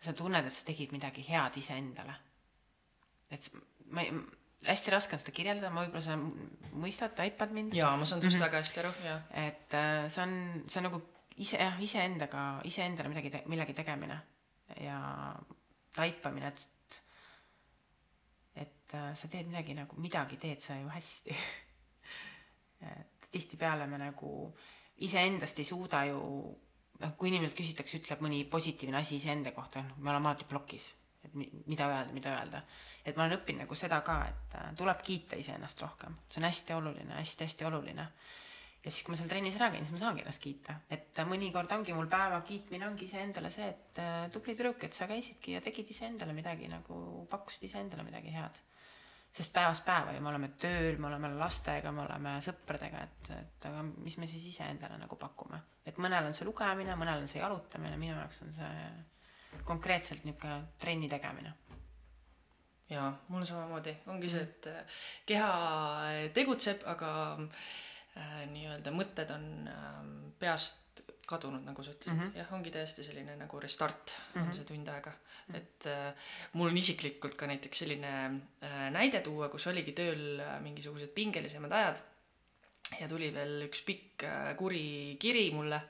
[0.02, 2.14] sa tunned, et sa tegid midagi head iseendale.
[3.30, 3.48] et
[3.94, 4.12] ma ei,
[4.66, 6.18] hästi raske on seda kirjeldada, ma võib-olla sa
[6.72, 7.74] mõistad, taipad mind?
[7.76, 8.50] jaa, ma saan sinust mm -hmm.
[8.50, 9.18] väga hästi aru, jaa.
[9.46, 11.02] et äh, see on, see on nagu
[11.36, 14.20] ise, jah, iseendaga, iseendale midagi, millegi tegemine
[14.80, 15.00] ja
[15.96, 16.68] taipamine, et
[18.54, 21.36] et äh, sa teed midagi nagu, midagi teed sa ju hästi
[22.82, 24.32] et tihtipeale me nagu
[25.02, 26.20] iseendast ei suuda ju
[27.02, 30.88] noh, kui inimeselt küsitakse, ütleb mõni positiivne asi iseenda kohta, noh, me oleme alati plokis,
[31.26, 32.62] et mida öelda, mida öelda.
[33.04, 36.48] et ma olen õppinud nagu seda ka, et äh, tuleb kiita iseennast rohkem, see on
[36.48, 38.08] hästi oluline hästi,, hästi-hästi oluline.
[38.84, 41.28] ja siis, kui ma seal trennis ära käin, siis ma saangi ennast kiita, et äh,
[41.28, 45.56] mõnikord ongi mul päeva kiitmine ongi iseendale see, et äh, tubli tüdruk, et sa käisidki
[45.56, 48.62] ja tegid iseendale midagi nagu, pakkusid iseendale midagi head
[49.32, 53.66] sest päevast päeva ju me oleme tööl, me oleme lastega, me oleme sõpradega, et, et
[53.70, 55.60] aga mis me siis iseendale nagu pakume.
[55.86, 58.84] et mõnel on see lugemine, mõnel on see jalutamine, minu jaoks on see
[59.64, 61.54] konkreetselt niisugune trenni tegemine.
[62.92, 65.52] jaa, mul samamoodi, ongi see, et äh, keha
[66.36, 70.02] tegutseb, aga äh, nii-öelda mõtted on äh,
[70.38, 72.38] peast kadunud, nagu sa ütlesid mm, -hmm.
[72.42, 74.42] jah, ongi täiesti selline nagu restart mm -hmm.
[74.42, 74.56] on mhm.
[74.56, 75.12] see tund aega
[75.50, 78.12] et äh, mul on isiklikult ka näiteks selline
[78.62, 82.02] äh, näide tuua, kus oligi tööl äh, mingisugused pingelisemad ajad
[83.00, 84.26] ja tuli veel üks pikk
[84.58, 85.80] kuri kiri mulle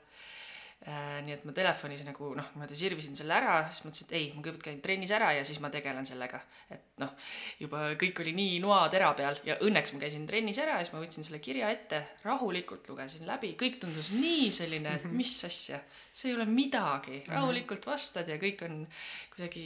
[0.83, 4.41] nii et ma telefonis nagu noh, niimoodi sirvisin selle ära, siis mõtlesin, et ei, ma
[4.41, 6.41] kõigepealt käin trennis ära ja siis ma tegelen sellega.
[6.75, 7.13] et noh,
[7.61, 10.99] juba kõik oli nii noatera peal ja õnneks ma käisin trennis ära ja siis ma
[10.99, 15.79] võtsin selle kirja ette, rahulikult lugesin läbi, kõik tundus nii selline, et mis asja
[16.13, 17.33] see ei ole midagi, mhm.
[17.33, 18.83] rahulikult vastad ja kõik on
[19.33, 19.63] kuidagi,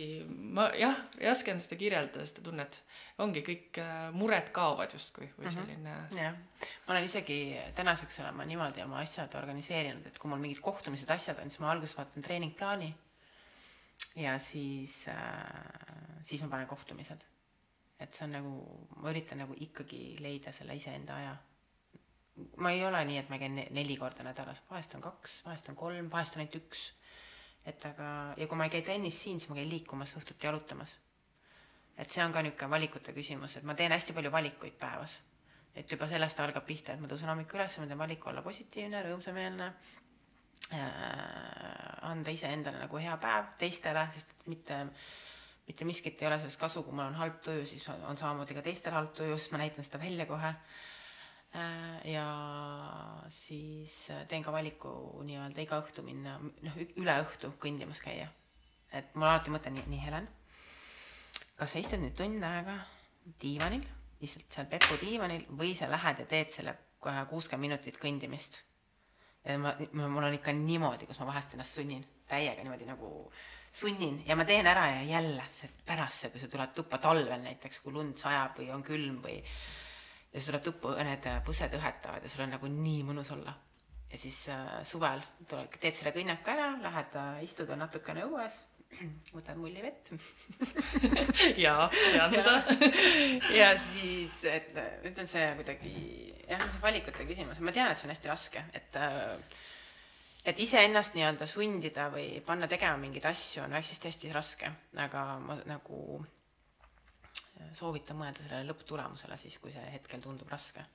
[0.55, 2.79] ma jah, raske on seda kirjeldada, seda tunnet.
[3.23, 5.55] ongi kõik äh, mured kaovad justkui või mhm.
[5.55, 6.05] selline mm.
[6.11, 6.21] -hmm.
[6.21, 7.39] jah, ma olen isegi
[7.75, 11.63] tänaseks olen ma niimoodi oma asjad organiseerinud, et kui mul mingid kohtumised, asjad on, siis
[11.63, 12.93] ma alguses vaatan treeningplaani
[14.23, 17.25] ja siis äh,, siis ma panen kohtumised.
[17.99, 18.55] et see on nagu,
[19.01, 21.35] ma üritan nagu ikkagi leida selle iseenda aja
[22.61, 25.77] ma ei ole nii, et ma käin neli korda nädalas, vahest on kaks, vahest on
[25.79, 26.83] kolm, vahest on ainult üks.
[27.67, 28.07] Et aga,
[28.39, 30.97] ja kui ma ei käi trennis siin, siis ma käin liikumas, õhtuti jalutamas.
[31.97, 35.19] et see on ka niisugune valikute küsimus, et ma teen hästi palju valikuid päevas.
[35.75, 39.03] et juba sellest algab pihta, et ma tõusen hommikul üles, ma teen valiku olla positiivne,
[39.03, 39.71] rõõmsameelne
[40.73, 40.81] äh,,
[42.11, 44.85] anda iseendale nagu hea päev teistele, sest mitte
[45.67, 48.61] mitte miskit ei ole sellest kasu, kui mul on halb tuju, siis on samamoodi ka
[48.63, 50.53] teistel halb tuju, sest ma näitan seda välja kohe
[52.07, 52.25] ja
[53.27, 54.89] siis äh, teen ka valiku
[55.25, 58.27] nii-öelda iga õhtu minna, noh, üle õhtu kõndimas käia.
[58.91, 60.27] et mul alati mõte nii, nii Helen,
[61.57, 62.77] kas sa istud nüüd tund aega
[63.41, 63.83] diivanil,
[64.21, 68.61] lihtsalt seal Pepu diivanil või sa lähed ja teed selle kohe kuuskümmend minutit kõndimist.
[69.43, 73.09] ja ma, mul on ikka niimoodi, kus ma vahest ennast sunnin täiega niimoodi nagu
[73.71, 77.39] sunnin ja ma teen ära ja jälle see pärast see, kui sa tuled tuppa talvel
[77.43, 79.37] näiteks, kui lund sajab või on külm või
[80.33, 83.53] ja sa tuled tuppa, need põsed õhetavad ja sul on nagu nii mõnus olla.
[84.11, 88.59] ja siis äh, suvel tuled, teed selle kõnnaku ära, lähed äh, istud veel natukene õues,
[89.35, 90.13] võtad mulli vett.
[91.65, 92.57] Jaa, tean seda.
[93.59, 95.95] Ja siis, et ütlen see kuidagi,
[96.47, 99.35] jah, see valikute küsimus, ma tean, et see on hästi raske, et äh,
[100.47, 104.69] et iseennast nii-öelda sundida või panna tegema mingeid asju on hästi-hästi raske,
[105.03, 106.36] aga ma nagu äh,
[107.77, 110.85] soovitan mõelda sellele lõpptulemusele siis, kui see hetkel tundub raske.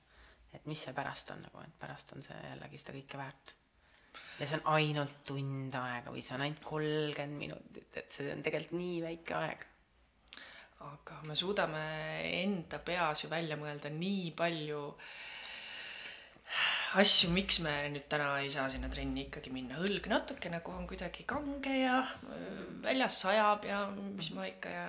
[0.53, 3.55] et mis see pärast on nagu, et pärast on see jällegi seda kõike väärt.
[4.39, 8.43] ja see on ainult tund aega või see on ainult kolmkümmend minutit, et see on
[8.45, 9.69] tegelikult nii väike aeg
[10.83, 11.83] aga me suudame
[12.43, 14.81] enda peas ju välja mõelda nii palju
[16.99, 20.85] asju, miks me nüüd täna ei saa sinna trenni ikkagi minna, õlg natuke nagu on
[20.89, 22.01] kuidagi kange ja
[22.83, 24.87] väljas sajab ja mis ma ikka ja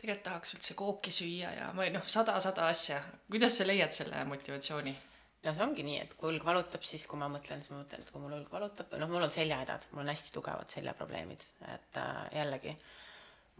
[0.00, 2.98] tegelikult tahaks üldse kooki süüa ja ma ei noh, sada-sada asja.
[3.30, 4.96] kuidas sa leiad selle motivatsiooni?
[5.44, 8.02] no see ongi nii, et kui õlg valutab, siis kui ma mõtlen, siis ma mõtlen,
[8.04, 12.00] et kui mul õlg valutab, noh, mul on seljahädad, mul on hästi tugevad seljaprobleemid, et
[12.00, 12.74] äh, jällegi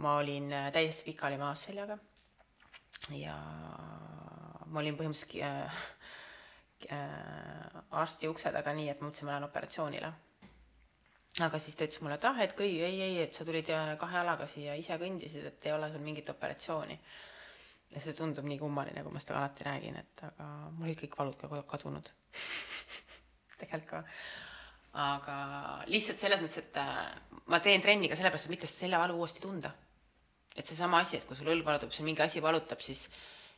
[0.01, 1.99] ma olin äh, täiesti pikali maas seljaga
[3.17, 3.37] ja
[4.67, 5.83] ma olin põhimõtteliselt äh,
[6.97, 10.13] äh, arsti ukse taga nii, et ma mõtlesin, ma lähen operatsioonile.
[11.39, 13.69] Aga siis ta ütles mulle, et ah, et kõi, ei, ei, et sa tulid
[14.01, 16.99] kahe jalaga siia, ise kõndisid, et ei ole sul mingit operatsiooni.
[17.91, 21.17] ja see tundub nii kummaline, kui ma seda alati räägin, et aga mul olid kõik
[21.19, 22.11] valud ka kadunud
[23.63, 24.03] tegelikult ka.
[25.05, 25.37] aga
[25.87, 29.43] lihtsalt selles mõttes, et äh, ma teen trenni ka sellepärast, et mitte seda seljavalu uuesti
[29.43, 29.73] tunda.
[30.57, 33.07] et seesama asi, et kui sul õlg valutab, siis mingi asi valutab, siis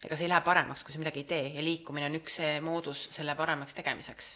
[0.05, 3.09] ega see ei lähe paremaks, kui sa midagi ei tee ja liikumine on üks moodus
[3.15, 4.33] selle paremaks tegemiseks.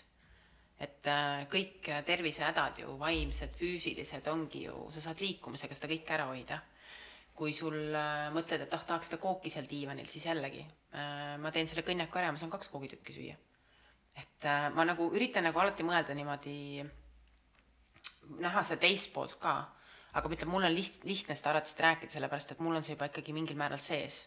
[0.81, 6.27] Et äh, kõik tervisehädad ju, vaimsed, füüsilised, ongi ju, sa saad liikumisega seda kõike ära
[6.33, 6.63] hoida.
[7.37, 11.51] kui sul äh, mõtled, et ah, tahaks seda kooki seal diivanil, siis jällegi äh, ma
[11.53, 13.37] teen selle kõnnaku ära ma saan kaks koogitükki süüa.
[14.17, 16.85] et ma nagu üritan nagu alati mõelda niimoodi,
[18.41, 19.59] näha seda teist poolt ka,
[20.17, 22.97] aga ma ütlen, mul on liht-, lihtne seda alati rääkida, sellepärast et mul on see
[22.97, 24.25] juba ikkagi mingil määral sees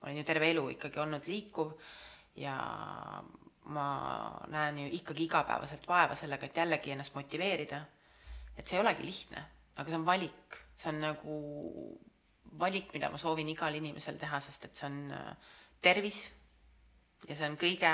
[0.00, 1.72] ma olen ju terve elu ikkagi olnud liikuv
[2.40, 2.56] ja
[3.64, 3.86] ma
[4.48, 7.80] näen ju ikkagi igapäevaselt vaeva sellega, et jällegi ennast motiveerida.
[8.56, 9.44] et see ei olegi lihtne,
[9.76, 11.36] aga see on valik, see on nagu
[12.58, 16.24] valik, mida ma soovin igal inimesel teha, sest et see on äh, tervis
[17.28, 17.92] ja see on kõige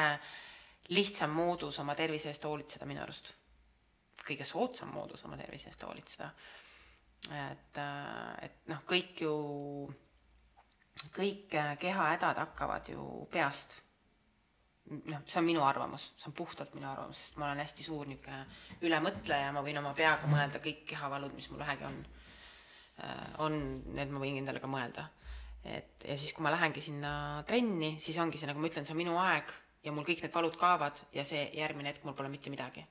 [0.96, 3.34] lihtsam moodus oma tervise eest hoolitseda minu arust.
[4.26, 6.30] kõige soodsam moodus oma tervise eest hoolitseda.
[7.50, 9.36] et, äh, et noh, kõik ju
[11.16, 13.82] kõik äh, kehahädad hakkavad ju peast.
[14.90, 18.08] Noh, see on minu arvamus, see on puhtalt minu arvamus, sest ma olen hästi suur
[18.10, 22.00] niisugune ülemõtleja, ma võin oma peaga mõelda kõik kehavalud, mis mul vähegi on.
[23.04, 23.60] Äh, on,
[23.96, 25.08] need ma võin endale ka mõelda.
[25.66, 28.94] et ja siis, kui ma lähengi sinna trenni, siis ongi see, nagu ma ütlen, see
[28.94, 29.50] on minu aeg
[29.82, 32.84] ja mul kõik need valud kaovad ja see järgmine hetk mul pole mitte midagi.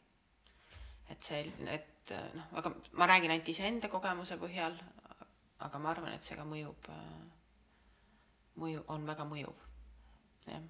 [1.09, 4.75] et see, et noh, aga ma räägin ainult iseenda kogemuse põhjal,
[5.63, 7.25] aga ma arvan, et see ka mõjub äh,
[8.61, 9.55] mõju, on väga mõjuv.
[10.47, 10.65] jah.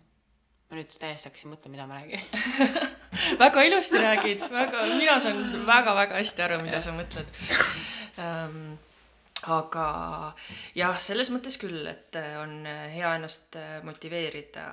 [0.70, 2.26] Ma nüüd täiesti hakkasin mõtlema, mida ma räägin.
[3.44, 7.30] Väga ilusti räägid, väga, mina saan väga-väga hästi aru, mida sa mõtled.
[8.20, 8.76] Um,
[9.52, 9.86] aga
[10.78, 14.66] jah, selles mõttes küll, et on hea ennast motiveerida,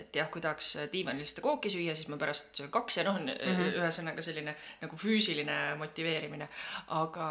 [0.00, 3.20] et jah, kui tahaks diivanil seda kooki süüa, siis ma pärast söön kaks ja noh
[3.20, 6.48] mm -hmm., ühesõnaga selline nagu füüsiline motiveerimine,
[6.88, 7.28] aga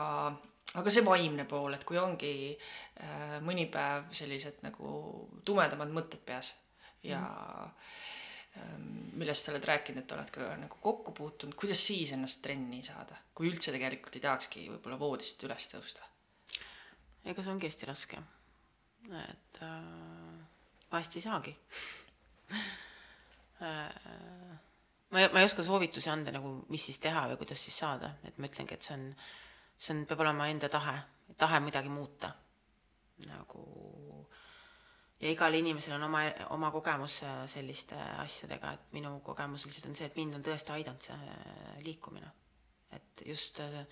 [0.78, 6.54] aga see vaimne pool, et kui ongi äh, mõni päev sellised nagu tumedamad mõtted peas
[7.04, 7.22] ja
[8.56, 9.12] mm.
[9.20, 13.16] millest sa oled rääkinud, et oled ka nagu kokku puutunud, kuidas siis ennast trenni saada,
[13.36, 16.02] kui üldse tegelikult ei tahakski võib-olla voodist üles tõusta?
[17.30, 18.18] ega see ongi hästi raske.
[19.24, 19.74] et äh,
[20.92, 21.54] vahest ei saagi
[23.68, 23.90] äh,
[25.10, 28.08] ma ei, ma ei oska soovitusi anda nagu, mis siis teha või kuidas siis saada,
[28.24, 29.06] et ma ütlengi, et see on
[29.80, 30.96] see on, peab olema enda tahe,
[31.38, 32.34] tahe midagi muuta.
[33.28, 34.19] nagu
[35.20, 36.24] ja igal inimesel on oma,
[36.56, 40.76] oma kogemus äh, selliste asjadega, et minu kogemus lihtsalt on see, et mind on tõesti
[40.76, 42.32] aidanud see äh, liikumine.
[42.96, 43.86] et just äh,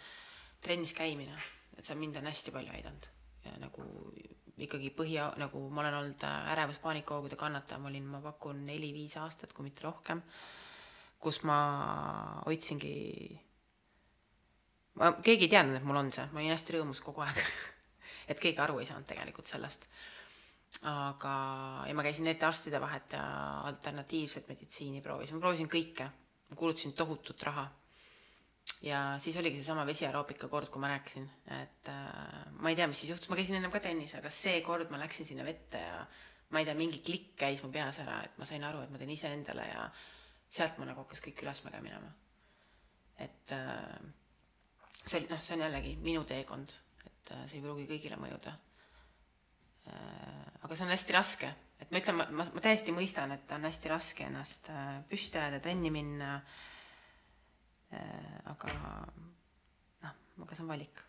[0.61, 1.35] trennis käimine,
[1.77, 3.09] et see mind on hästi palju aidanud
[3.45, 3.83] ja nagu
[4.57, 9.67] ikkagi põhi, nagu ma olen olnud ärevus-paanikahoogude kannataja, ma olin, ma pakun neli-viis aastat, kui
[9.67, 10.23] mitte rohkem
[11.19, 11.57] kus ma
[12.45, 12.93] hoidsingi,
[15.01, 17.41] ma, keegi ei teadnud, et mul on see, ma olin hästi rõõmus kogu aeg
[18.31, 19.89] et keegi aru ei saanud tegelikult sellest.
[20.87, 21.33] Aga,
[21.87, 23.23] ja ma käisin ette arstide vahet ja
[23.69, 26.07] alternatiivset meditsiini proovisin, ma proovisin kõike,
[26.49, 27.65] ma kulutasin tohutut raha
[28.81, 31.25] ja siis oligi seesama vesiaeroobika kord, kui ma rääkisin,
[31.61, 34.61] et äh, ma ei tea, mis siis juhtus, ma käisin ennem ka trennis, aga see
[34.65, 36.03] kord ma läksin sinna vette ja
[36.53, 39.01] ma ei tea, mingi klikk käis mu peas ära, et ma sain aru, et ma
[39.01, 39.87] teen iseendale ja
[40.47, 42.13] sealt ma nagu hakkas kõik ülesmäge minema.
[43.17, 43.97] et äh,
[45.01, 48.53] see oli, noh, see on jällegi minu teekond, et äh, see ei pruugi kõigile mõjuda.
[50.61, 53.91] Aga see on hästi raske, et ma ütlen, ma, ma, täiesti mõistan, et on hästi
[53.91, 56.57] raske ennast äh, püsti ajada, trenni minna äh,
[57.95, 58.71] Äh, aga
[60.03, 61.03] noh, aga see on valik.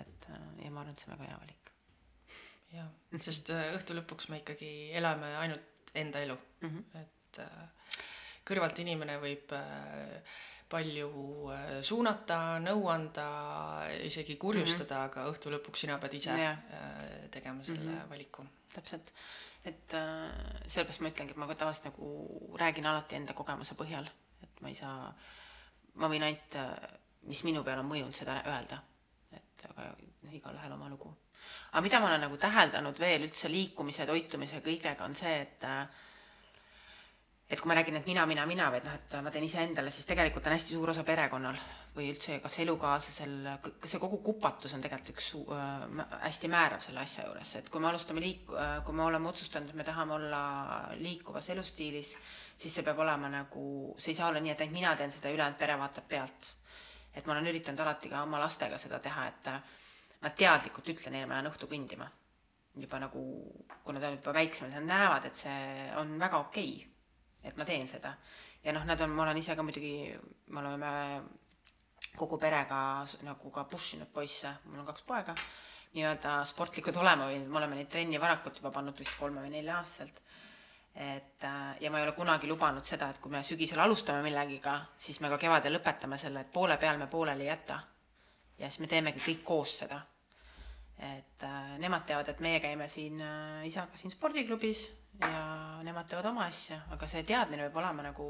[0.00, 1.72] et äh, ja ma arvan, et see on väga hea valik.
[2.72, 2.88] jah,
[3.20, 7.02] sest äh, õhtu lõpuks me ikkagi elame ainult enda elu mm, -hmm.
[7.02, 7.40] et
[8.48, 9.52] kõrvalt inimene võib
[10.72, 11.10] palju
[11.84, 13.26] suunata, nõu anda,
[14.08, 15.10] isegi kurjustada mm, -hmm.
[15.10, 16.56] aga õhtu lõpuks sina pead ise ja.
[17.30, 18.10] tegema selle mm -hmm.
[18.10, 18.46] valiku.
[18.72, 19.12] täpselt,
[19.64, 20.32] et äh,
[20.66, 24.08] sellepärast ma ütlengi, et ma tavaliselt nagu räägin alati enda kogemuse põhjal,
[24.42, 25.14] et ma ei saa äh,
[26.00, 26.56] ma võin ainult,
[27.28, 28.80] mis minu peale on mõjunud, seda öelda.
[29.32, 31.12] et aga noh, igalühel oma lugu.
[31.72, 35.64] aga mida ma olen nagu täheldanud veel üldse liikumise, toitumise ja kõigega, on see, et
[37.52, 40.06] et kui ma räägin, et mina, mina, mina, vaid noh, et ma teen iseendale, siis
[40.08, 41.58] tegelikult on hästi suur osa perekonnal
[41.92, 43.34] või üldse kas elukaaslasel,
[43.84, 45.82] see kogu kupatus on tegelikult üks äh,
[46.22, 48.54] hästi määrav selle asja juures, et kui me alustame liik-
[48.86, 50.40] kui me oleme otsustanud, et me tahame olla
[50.96, 52.14] liikuvas elustiilis,
[52.56, 53.64] siis see peab olema nagu,
[53.98, 56.54] see ei saa olla nii, et ainult mina teen seda, ülejäänud pere vaatab pealt.
[57.12, 59.50] et ma olen üritanud alati ka oma lastega seda teha, et
[60.22, 62.08] ma teadlikult ütlen neile, ma lähen õhtu kõndima.
[62.80, 63.20] juba nagu,
[63.84, 66.91] kui nad on juba väiksemad, nad näevad, et see on väga okei okay
[67.42, 68.14] et ma teen seda.
[68.62, 70.12] ja noh, nad on, ma olen ise ka muidugi,
[70.48, 70.92] me oleme
[72.16, 72.78] kogu perega
[73.26, 75.34] nagu ka push inud poisse, mul on kaks poega,
[75.96, 79.78] nii-öelda sportlikud olema või me oleme neid trenni varakult juba pannud vist kolme või nelja
[79.80, 80.22] aastaselt.
[80.94, 84.74] et äh, ja ma ei ole kunagi lubanud seda, et kui me sügisel alustame millegiga,
[84.96, 87.80] siis me ka kevadel lõpetame selle, et poole peal me pooleli ei jäta.
[88.58, 90.02] ja siis me teemegi kõik koos seda.
[90.98, 94.90] et äh, nemad teavad, et meie käime siin äh, isaga siin spordiklubis
[95.20, 98.28] ja nemad teevad oma asja, aga see teadmine peab olema nagu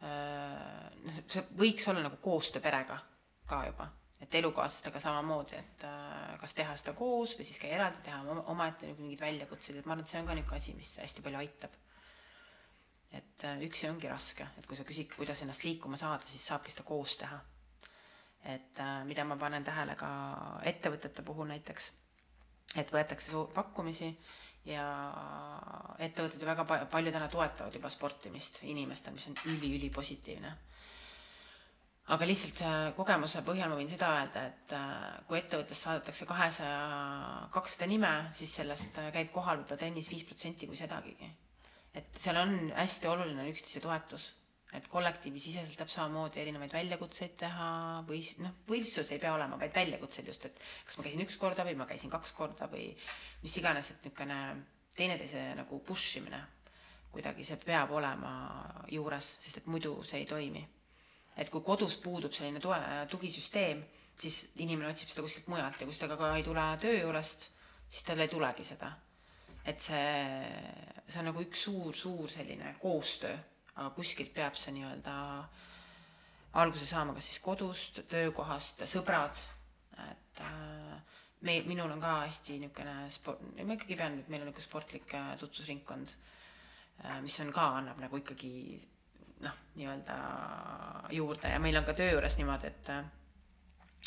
[0.00, 2.98] noh, see võiks olla nagu koostöö perega
[3.46, 3.86] ka juba,
[4.20, 8.90] et elukaaslastega samamoodi, et äh, kas teha seda koos või siis ka eraldi teha omaette
[8.90, 11.42] nagu mingeid väljakutseid, et ma arvan, et see on ka niisugune asi, mis hästi palju
[11.42, 11.76] aitab.
[13.16, 16.74] et äh, üksi ongi raske, et kui sa küsid, kuidas ennast liikuma saada, siis saabki
[16.74, 17.38] seda koos teha.
[18.54, 20.08] et äh, mida ma panen tähele ka
[20.64, 21.92] ettevõtete puhul näiteks,
[22.76, 24.10] et võetakse pakkumisi
[24.66, 24.84] ja
[26.02, 30.52] ettevõtted ju väga palju täna toetavad juba sportimist inimestel, mis on üli-ülipositiivne.
[32.14, 34.90] aga lihtsalt kogemuse põhjal ma võin seda öelda, et äh,
[35.26, 40.68] kui ettevõttes saadetakse kahesaja, kakssada nime, siis sellest äh, käib kohal võib-olla trennis viis protsenti,
[40.70, 41.30] kui sedagigi.
[41.94, 44.32] et seal on hästi oluline üksteise toetus
[44.74, 47.68] et kollektiivisiseselt täpselt samamoodi erinevaid väljakutseid teha
[48.08, 51.64] või noh, võistlus ei pea olema, vaid väljakutseid just, et kas ma käisin üks korda
[51.68, 52.88] või ma käisin kaks korda või
[53.44, 54.40] mis iganes, et niisugune
[54.96, 56.42] teineteise nagu push imine
[57.12, 58.32] kuidagi, see peab olema
[58.92, 60.66] juures, sest et muidu see ei toimi.
[61.36, 62.78] et kui kodus puudub selline toe,
[63.12, 63.82] tugisüsteem,
[64.16, 67.50] siis inimene otsib seda kuskilt mujalt ja kui seda ka ei tule töö juurest,
[67.88, 68.90] siis tal ei tulegi seda.
[69.64, 70.06] et see,
[71.06, 73.36] see on nagu üks suur-suur selline koostöö
[73.76, 75.14] aga kuskilt peab see nii-öelda
[76.56, 79.40] alguse saama, kas siis kodust, töökohast, sõbrad,
[80.06, 84.50] et äh, meil, minul on ka hästi niisugune sport, ma ikkagi pean, et meil on
[84.50, 86.14] niisugune sportlik äh, tutvusringkond,
[87.04, 88.54] äh, mis on ka, annab nagu ikkagi
[89.44, 90.16] noh, nii-öelda
[91.12, 91.52] juurde.
[91.52, 92.94] Ja meil on ka töö juures niimoodi, et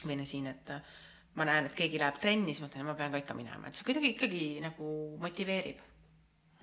[0.08, 0.74] või no siin, et
[1.38, 3.78] ma näen, et keegi läheb trenni, siis ma ütlen, ma pean ka ikka minema, et
[3.78, 4.90] see kuidagi ikkagi nagu
[5.22, 5.89] motiveerib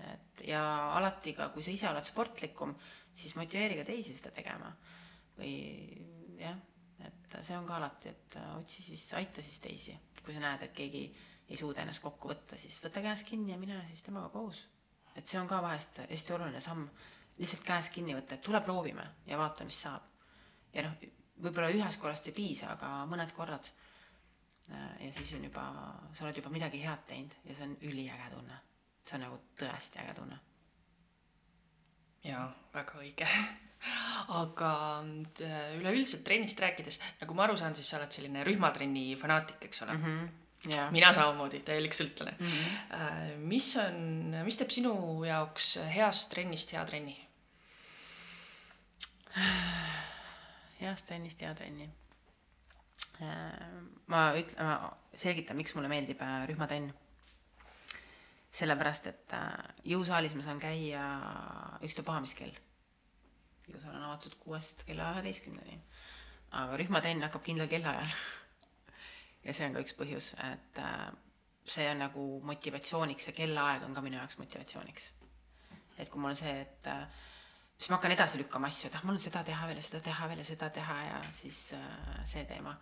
[0.04, 0.62] et ja
[0.96, 2.74] alati ka, kui sa ise oled sportlikum,
[3.16, 4.72] siis motiveeri ka teisi seda tegema.
[5.36, 5.52] või
[6.40, 6.56] jah,
[7.04, 9.96] et see on ka alati, et otsi siis, aita siis teisi.
[10.24, 11.02] kui sa näed, et keegi
[11.48, 14.66] ei suuda ennast kokku võtta, siis võta käest kinni ja mine siis temaga koos.
[15.14, 16.88] et see on ka vahest hästi oluline samm,
[17.38, 20.02] lihtsalt käest kinni võtta, et tule proovime ja vaata, mis saab.
[20.74, 20.96] ja noh,
[21.42, 23.72] võib-olla ühest korrast ei piisa, aga mõned korrad.
[24.68, 25.66] ja siis on juba,
[26.12, 28.64] sa oled juba midagi head teinud ja see on üliäge tunne
[29.06, 30.38] see on nagu tõesti äge tunne.
[32.26, 33.28] jaa, väga õige
[34.40, 34.72] aga
[35.44, 39.86] äh, üleüldiselt trennist rääkides, nagu ma aru saan, siis sa oled selline rühmatrenni fanaatik, eks
[39.86, 40.04] ole mm?
[40.04, 40.34] -hmm.
[40.66, 40.90] Yeah.
[40.90, 42.46] mina samamoodi, täielik sõltlane mm.
[42.46, 43.36] -hmm.
[43.38, 47.14] mis on, mis teeb sinu jaoks heast trennist hea trenni?
[50.80, 51.90] heast trennist hea trenni.
[54.06, 56.92] ma ütlen, ma selgitan, miks mulle meeldib äh, rühmatrenn.
[58.56, 61.02] Sellepärast, et äh, jõusaalis ma saan käia
[61.84, 62.56] ükstapuha mis kell.
[63.66, 65.78] jõusaal on avatud kuuest kella üheteistkümneni.
[66.56, 68.12] aga rühmatrenn hakkab kindlal kellaajal
[69.46, 71.06] ja see on ka üks põhjus, et äh,
[71.66, 75.10] see on nagu motivatsiooniks, see kellaaeg on ka minu jaoks motivatsiooniks.
[75.98, 77.06] et kui mul on see, et äh,
[77.76, 80.04] siis ma hakkan edasi lükkama asju, et ah, mul on seda teha veel ja seda
[80.08, 82.76] teha veel ja seda teha ja siis äh, see teema.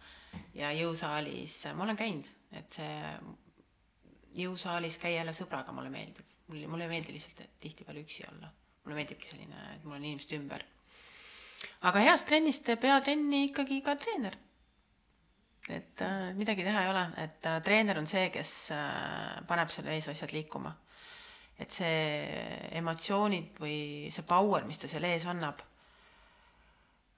[0.55, 2.93] ja jõusaalis ma olen käinud, et see
[4.35, 6.25] jõusaalis käia jälle sõbraga mulle meeldib.
[6.49, 8.51] mulle, mulle ei meeldi lihtsalt tihtipeale üksi olla.
[8.85, 10.65] mulle meeldibki selline, et mul on inimesed ümber.
[11.81, 14.39] aga heast trennist teeb hea trenni ikkagi ka treener.
[15.69, 19.89] et äh, midagi teha ei ole, et äh, treener on see, kes äh, paneb seal
[19.93, 20.75] ees asjad liikuma
[21.59, 21.99] et see
[22.81, 25.63] emotsioonid või see power, mis ta seal ees annab,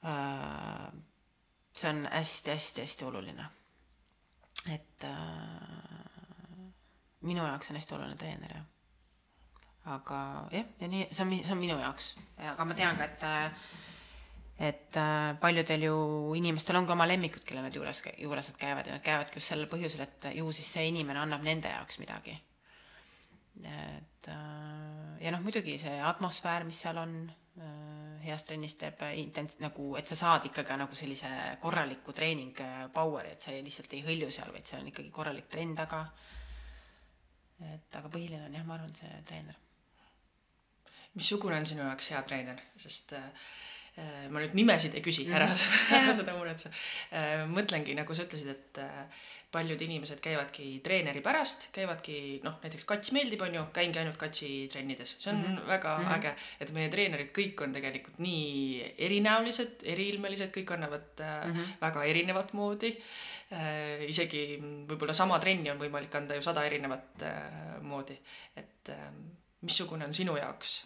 [0.04, 0.88] äh,
[1.72, 3.52] see on hästi-hästi-hästi oluline.
[4.72, 6.05] et äh,
[7.26, 8.64] minu jaoks on hästi oluline treener, jah.
[9.96, 10.20] aga
[10.54, 12.14] jah, ja nii, see on, see on minu jaoks,
[12.52, 13.28] aga ma tean ka, et
[14.56, 15.96] et äh, paljudel ju
[16.38, 19.52] inimestel on ka oma lemmikud, kelle nad juures, juures nad käivad ja nad käivadki just
[19.52, 22.38] sellel põhjusel, et ju siis see inimene annab nende jaoks midagi
[23.64, 27.14] et äh, ja noh, muidugi see atmosfäär, mis seal on,
[27.60, 31.30] äh, heas trennis teeb intens-, nagu, et sa saad ikkagi nagu sellise
[31.62, 32.56] korraliku treening
[32.94, 36.04] power'i, et sa ei, lihtsalt ei hõlju seal, vaid seal on ikkagi korralik trenn taga.
[38.06, 39.58] Aga põhiline on jah, ma arvan, see treener.
[41.16, 43.46] missugune on sinu jaoks hea treener, sest äh,
[44.30, 46.70] ma nüüd nimesid ei küsi, ära seda, ära seda muretse.
[47.48, 48.82] mõtlengi, nagu sa ütlesid, et
[49.56, 54.50] paljud inimesed käivadki treeneri pärast, käivadki noh, näiteks kats meeldib, on ju, käingi ainult katsi
[54.72, 55.68] trennides, see on mm -hmm.
[55.68, 56.16] väga mm -hmm.
[56.16, 61.78] äge, et meie treenerid kõik on tegelikult nii erinäolised, eriilmelised, kõik annavad mm -hmm.
[61.80, 62.92] väga erinevat moodi
[63.52, 64.08] äh,.
[64.08, 68.18] isegi võib-olla sama trenni on võimalik anda ju sada erinevat äh, moodi,
[68.56, 69.08] et äh,
[69.60, 70.84] missugune on sinu jaoks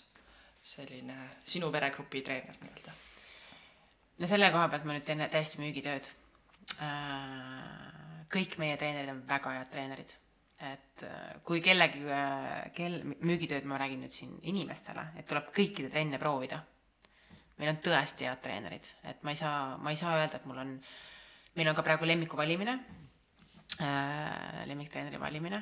[0.71, 2.97] selline sinu veregrupi treener nii-öelda?
[4.19, 6.11] no selle koha pealt ma nüüd teen täiesti müügitööd
[6.81, 7.81] äh
[8.31, 10.17] kõik meie treenerid on väga head treenerid.
[10.61, 15.89] et äh, kui kellegi, äh, kel-, müügitööd ma räägin nüüd siin inimestele, et tuleb kõikide
[15.91, 16.61] trenne proovida.
[17.59, 20.61] meil on tõesti head treenerid, et ma ei saa, ma ei saa öelda, et mul
[20.61, 20.75] on,
[21.57, 22.79] meil on ka praegu lemmiku valimine
[24.69, 25.59] lemmiktreeneri valimine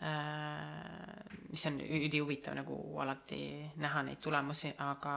[0.00, 3.38] mis on ülihuvitav nagu alati
[3.80, 5.14] näha neid tulemusi, aga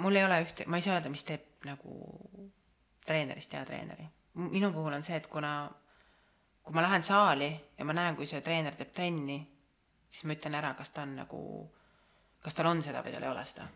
[0.00, 1.98] mul ei ole ühte, ma ei saa öelda, mis teeb nagu
[3.04, 5.70] treenerist hea treeneri minu puhul on see, et kuna,
[6.62, 9.40] kui ma lähen saali ja ma näen, kui see treener teeb trenni,
[10.08, 11.40] siis ma ütlen ära, kas ta on nagu,
[12.44, 13.66] kas tal on seda või tal ei ole seda.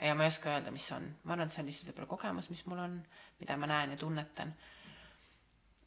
[0.00, 2.50] ja ma ei oska öelda, mis on, ma arvan, et see on lihtsalt võib-olla kogemus,
[2.50, 2.96] mis mul on,
[3.40, 4.54] mida ma näen ja tunnetan.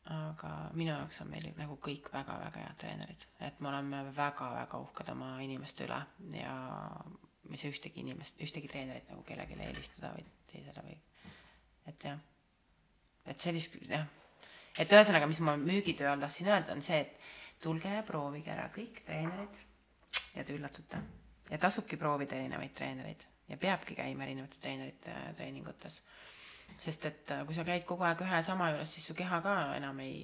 [0.09, 5.11] Aga minu jaoks on meil nagu kõik väga-väga head treenerid, et me oleme väga-väga uhked
[5.13, 5.99] oma inimeste üle
[6.33, 6.55] ja
[7.53, 10.97] saa ühtegi inimest, ühtegi treenerit nagu kellelegi eelistada või teisele või,
[11.89, 12.19] et jah
[13.29, 14.05] et sellist, jah,
[14.79, 18.69] et ühesõnaga, mis ma müügitöö all tahtsin öelda, on see, et tulge ja proovige ära
[18.73, 19.59] kõik treenerid
[20.35, 21.01] ja te üllatute.
[21.49, 26.01] ja tasubki proovida erinevaid treenereid ja peabki käima erinevate treenerite treeningutes.
[26.77, 29.41] Sest et äh, kui sa käid kogu aeg ühe ja sama juures, siis su keha
[29.45, 30.23] ka enam ei,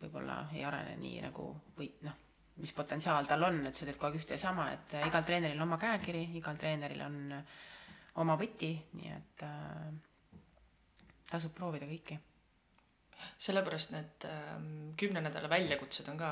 [0.00, 2.16] võib-olla ei arene nii nagu või noh,
[2.62, 5.26] mis potentsiaal tal on, et sa teed kogu aeg ühte ja sama, et äh, igal
[5.26, 7.56] treeneril on oma käekiri, igal treeneril on äh,
[8.22, 10.40] oma võti, nii et äh,
[11.30, 12.18] tasub proovida kõiki.
[13.40, 14.52] sellepärast need äh,
[15.00, 16.30] kümne nädala väljakutsed on ka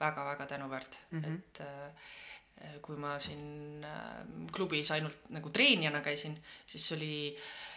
[0.00, 1.34] väga-väga tänuväärt mm, -hmm.
[1.34, 7.73] et äh, kui ma siin äh, klubis ainult nagu treenijana käisin, siis oli äh,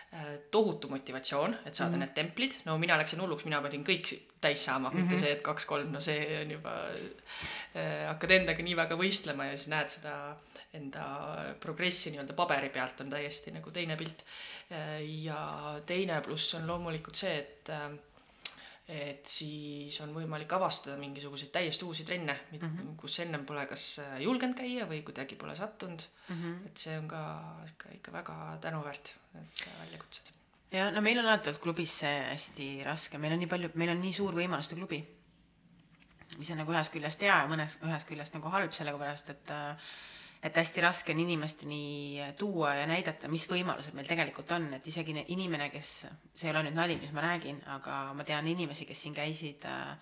[0.51, 1.99] tohutu motivatsioon, et saada mm -hmm.
[1.99, 4.99] need templid, no mina läksin hulluks, mina pidin kõik täis saama mm, -hmm.
[4.99, 5.21] mitte mhm.
[5.23, 6.75] see, et kaks-kolm, no see on juba
[7.75, 10.13] äh,, hakkad endaga nii väga võistlema ja siis näed seda
[10.73, 11.03] enda
[11.59, 14.23] progressi nii-öelda paberi pealt on täiesti nagu teine pilt.
[15.23, 17.69] ja teine pluss on loomulikult see, et
[18.87, 22.95] et siis on võimalik avastada mingisuguseid täiesti uusi trenne mm, -hmm.
[23.01, 26.35] kus ennem pole kas julgenud käia või kuidagi pole sattunud mm.
[26.35, 26.65] -hmm.
[26.67, 27.21] et see on ka
[27.67, 30.31] ikka, ikka väga tänuväärt, need väljakutsed.
[30.71, 33.91] ja no meil on alati olnud klubis see hästi raske, meil on nii palju, meil
[33.91, 35.03] on nii suur võimaluste klubi,
[36.37, 39.91] mis on nagu ühest küljest hea ja mõnes, ühest küljest nagu halb, sellepärast et äh,
[40.43, 45.15] et hästi raske on inimesteni tuua ja näidata, mis võimalused meil tegelikult on, et isegi
[45.33, 45.93] inimene, kes,
[46.33, 49.65] see ei ole nüüd nali, mis ma räägin, aga ma tean inimesi, kes siin käisid
[49.65, 49.95] äh,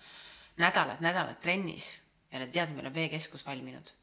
[0.60, 1.94] nädalad-nädalad trennis
[2.32, 3.94] ja nad teavad, meil on veekeskus valminud.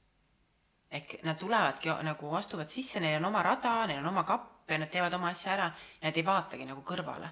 [0.94, 4.78] ehk nad tulevadki nagu astuvad sisse, neil on oma rada, neil on oma kapp, ja
[4.78, 5.72] nad teevad oma asja ära
[6.02, 7.30] nad ei vaatagi nagu kõrvale.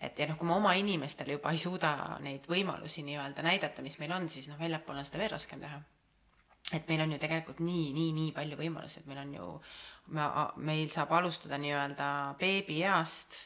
[0.00, 3.98] et ja noh, kui me oma inimestele juba ei suuda neid võimalusi nii-öelda näidata, mis
[3.98, 5.80] meil on, siis noh, väljapoole on seda veel raskem teha.
[6.74, 9.48] Et meil on ju tegelikult nii, nii, nii palju võimalusi, et meil on ju,
[10.16, 10.28] me,
[10.70, 12.08] meil saab alustada nii-öelda
[12.40, 13.44] beebieast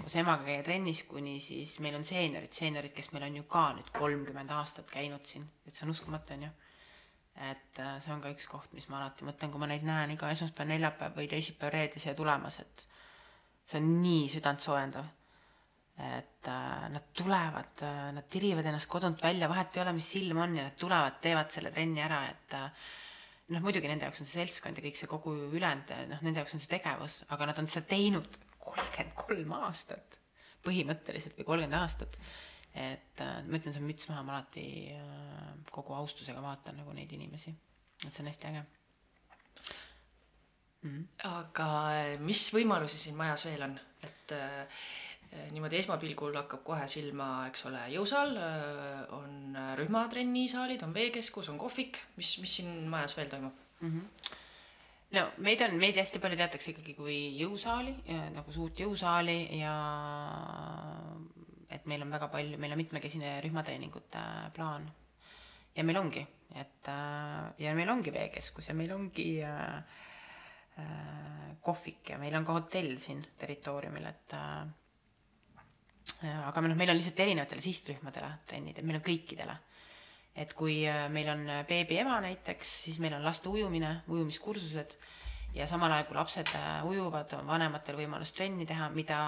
[0.00, 3.66] koos emaga käia trennis, kuni siis meil on seeniorid, seeniorid, kes meil on ju ka
[3.76, 6.52] nüüd kolmkümmend aastat käinud siin, et see on uskumatu, on ju
[7.40, 10.12] et äh, see on ka üks koht, mis ma alati mõtlen, kui ma neid näen
[10.14, 12.84] iga esmaspäev, neljapäev või teisipäev, reede siia tulemas, et
[13.64, 15.08] see on nii südantsoojendav.
[16.00, 20.40] Et äh, nad tulevad äh,, nad tirivad ennast kodunt välja, vahet ei ole, mis silm
[20.42, 22.86] on ja nad tulevad, teevad selle trenni ära, et äh,
[23.54, 26.56] noh, muidugi nende jaoks on see seltskond ja kõik see kogu ülejäänud, noh, nende jaoks
[26.56, 30.18] on see tegevus, aga nad on seda teinud kolmkümmend kolm aastat
[30.64, 32.20] põhimõtteliselt või kolmkümmend aastat
[32.70, 34.64] et ma ütlen, see on müts maha, ma alati
[35.74, 37.50] kogu austusega vaatan nagu neid inimesi,
[38.04, 38.62] et see on hästi äge
[40.82, 40.90] mm.
[40.90, 41.04] -hmm.
[41.30, 41.68] aga
[42.24, 44.82] mis võimalusi siin majas veel on, et äh,
[45.54, 48.34] niimoodi esmapilgul hakkab kohe silma, eks ole, jõusaal,
[49.14, 53.90] on rühmatrennisaalid, on veekeskus, on kohvik, mis, mis siin majas veel toimub mm?
[53.90, 54.38] -hmm
[55.16, 57.94] no meid on, meid hästi palju teatakse ikkagi kui jõusaali,
[58.34, 59.74] nagu suurt jõusaali ja
[61.70, 64.22] et meil on väga palju, meil on mitmekesine rühmatreeningute
[64.54, 64.90] plaan.
[65.76, 66.22] ja meil ongi,
[66.58, 66.90] et
[67.62, 69.98] ja meil ongi veekeskus ja meil ongi äh,
[71.62, 74.66] kohvik ja meil on ka hotell siin territooriumil, et äh,
[76.28, 79.56] aga noh, meil on lihtsalt erinevatele sihtrühmadele trennid, et meil on kõikidele.
[80.40, 84.94] et kui äh, meil on beebi ema näiteks, siis meil on laste ujumine, ujumiskursused
[85.54, 89.18] ja samal ajal, kui lapsed äh, ujuvad, on vanematel võimalus trenni teha, mida,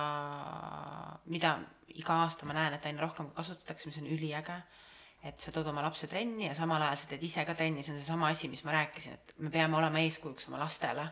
[1.26, 1.56] mida
[1.98, 4.62] iga aasta ma näen, et aina rohkem kasutatakse, mis on üliäge.
[5.22, 7.92] et sa tood oma lapse trenni ja samal ajal sa teed ise ka trenni, see
[7.94, 11.04] on seesama asi, mis ma rääkisin, et me peame olema eeskujuks oma lastele,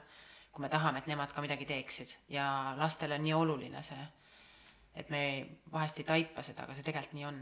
[0.51, 4.03] kui me tahame, et nemad ka midagi teeksid ja lastele on nii oluline see,
[4.95, 5.23] et me
[5.73, 7.41] vahest ei taipa seda, aga see tegelikult nii on.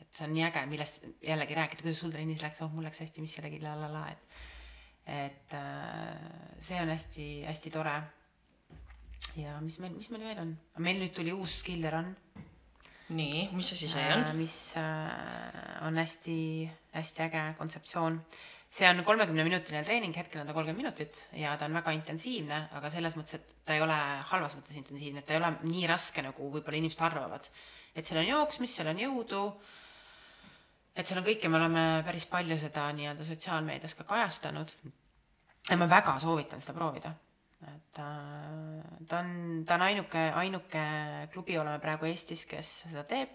[0.00, 3.02] et see on nii äge, millest jällegi rääkida, kuidas sul trennis läks, oh mul läks
[3.04, 4.40] hästi, mis jällegi la la la, et
[5.10, 7.96] et äh, see on hästi-hästi tore.
[9.36, 12.14] ja mis meil, mis meil veel on, meil nüüd tuli uus Skiller on
[13.10, 14.24] nii, mis asi see on?
[14.24, 18.20] Äh, mis äh, on hästi-hästi äge kontseptsioon.
[18.70, 22.60] See on kolmekümne minutiline treening, hetkel on ta kolmkümmend minutit ja ta on väga intensiivne,
[22.78, 23.96] aga selles mõttes, et ta ei ole
[24.30, 27.50] halvas mõttes intensiivne, et ta ei ole nii raske, nagu võib-olla inimesed arvavad.
[27.94, 29.40] et seal on jooksmist, seal on jõudu,
[30.94, 34.76] et seal on kõike, me oleme päris palju seda nii-öelda sotsiaalmeedias ka kajastanud.
[35.70, 37.14] ja ma väga soovitan seda proovida
[37.68, 38.06] et ta,
[39.08, 40.84] ta on, ta on ainuke, ainuke
[41.32, 43.34] klubi oleme praegu Eestis, kes seda teeb.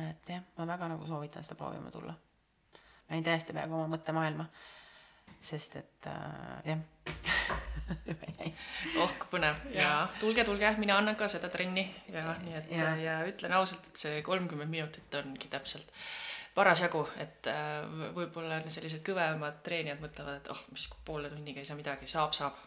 [0.00, 2.14] et jah, ma väga nagu soovitan seda proovima tulla.
[3.08, 4.48] Ma jäin täiesti praegu oma mõttemaailma,
[5.44, 6.84] sest et äh, jah.
[9.00, 9.58] Oh kui põnev.
[9.76, 11.84] Ja tulge, tulge, mina annan ka seda trenni.
[12.12, 15.90] Ja nii et ja, ja ütlen ausalt, et see kolmkümmend minutit ongi täpselt
[16.54, 17.82] parasjagu, et äh,
[18.14, 22.60] võib-olla sellised kõvemad treenijad mõtlevad, et oh, mis poole tunniga ei saa midagi, saab, saab.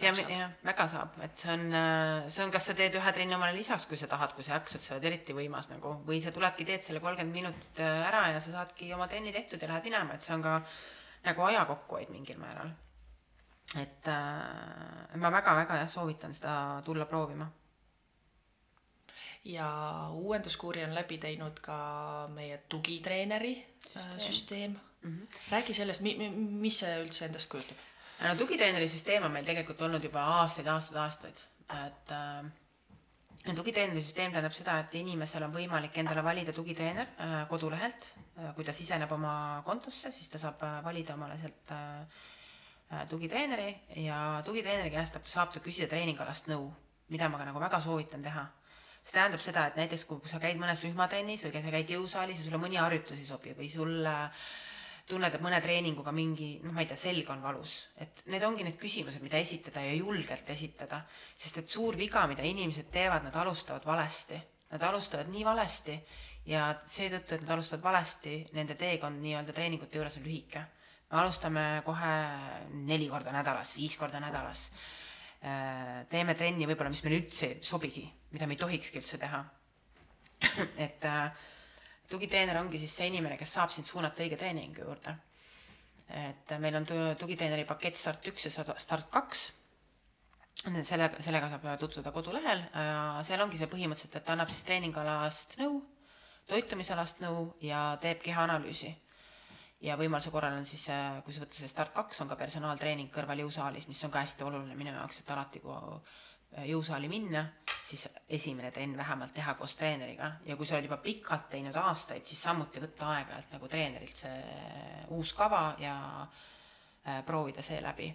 [0.00, 3.36] Ja, jah, väga saab, et see on, äh, see on, kas sa teed ühe trenni
[3.36, 6.32] omale lisaks, kui sa tahad, kui sa jaksad, sa oled eriti võimas nagu, või sa
[6.34, 9.90] tuledki, teed selle kolmkümmend minutit äh, ära ja sa saadki oma trenni tehtud ja lähed
[9.90, 10.60] minema, et see on ka
[11.26, 12.72] nagu aja kokkuhoid mingil määral.
[13.78, 16.54] et äh, ma väga-väga jah, soovitan seda
[16.84, 17.46] tulla proovima.
[19.44, 21.76] Ja uuenduskuuri on läbi teinud ka
[22.34, 24.80] meie tugitreeneri äh, süsteem, süsteem..
[25.02, 25.38] Mm -hmm.
[25.50, 27.89] räägi sellest, mis see üldse endast kujutab?
[28.20, 31.44] No tugitreeneri süsteem on meil tegelikult olnud juba aastaid, aastaid, aastaid,
[31.86, 38.10] et äh, tugitreeneri süsteem tähendab seda, et inimesel on võimalik endale valida tugitreener äh, kodulehelt
[38.12, 38.52] äh,.
[38.56, 39.32] kui ta siseneb oma
[39.66, 42.22] kontosse, siis ta saab äh, valida omale sealt äh,
[42.90, 46.70] äh tugitreeneri ja tugitreeneri käest saab ta küsida treeningalast nõu,
[47.08, 48.48] mida ma ka nagu väga soovitan teha
[49.00, 52.44] see tähendab seda, et näiteks kui sa käid mõnes rühmatrennis või sa käid jõusaalis ja
[52.44, 53.94] sulle mõni harjutus ei sobi või sul
[55.10, 58.66] tunned, et mõne treeninguga mingi, noh, ma ei tea, selg on valus, et need ongi
[58.66, 61.02] need küsimused, mida esitada ja julgelt esitada,
[61.36, 64.38] sest et suur viga, mida inimesed teevad, nad alustavad valesti,
[64.70, 65.98] nad alustavad nii valesti
[66.50, 70.64] ja seetõttu, et nad alustavad valesti, nende teekond nii-öelda treeningute juures on lühike.
[71.10, 72.14] me alustame kohe
[72.86, 74.68] neli korda nädalas, viis korda nädalas
[75.40, 78.02] Äh, teeme trenni võib-olla, mis meile üldse ei sobigi,
[78.34, 79.38] mida me ei tohikski üldse teha.
[80.84, 81.46] et äh,
[82.10, 85.16] tugiteener ongi siis see inimene, kes saab sind suunata õige treeningu juurde.
[86.10, 86.86] et meil on
[87.18, 89.52] tugiteeneri pakett start üks ja start kaks.
[90.82, 92.64] selle, sellega saab tutvuda kodulehel,
[93.24, 95.78] seal ongi see põhimõtteliselt, et ta annab siis treeningalast nõu,
[96.50, 98.90] toitumisalast nõu ja teeb kehaanalüüsi
[99.80, 100.86] ja võimaluse korral on siis,
[101.24, 104.44] kui sa võtta see Start kaks, on ka personaaltreening kõrval jõusaalis, mis on ka hästi
[104.44, 105.76] oluline minu jaoks, et alati, kui
[106.66, 107.44] jõusaali minna,
[107.84, 110.32] siis esimene trenn vähemalt teha koos treeneriga.
[110.46, 115.06] Ja kui sa oled juba pikalt teinud aastaid, siis samuti võtta aeg-ajalt nagu treenerilt see
[115.16, 118.10] uus kava ja äh, proovida seeläbi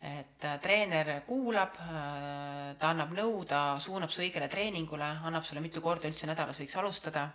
[0.00, 5.60] et äh, treener kuulab, äh, ta annab nõu, ta suunab su õigele treeningule, annab sulle
[5.60, 7.26] mitu korda üldse nädalas võiks alustada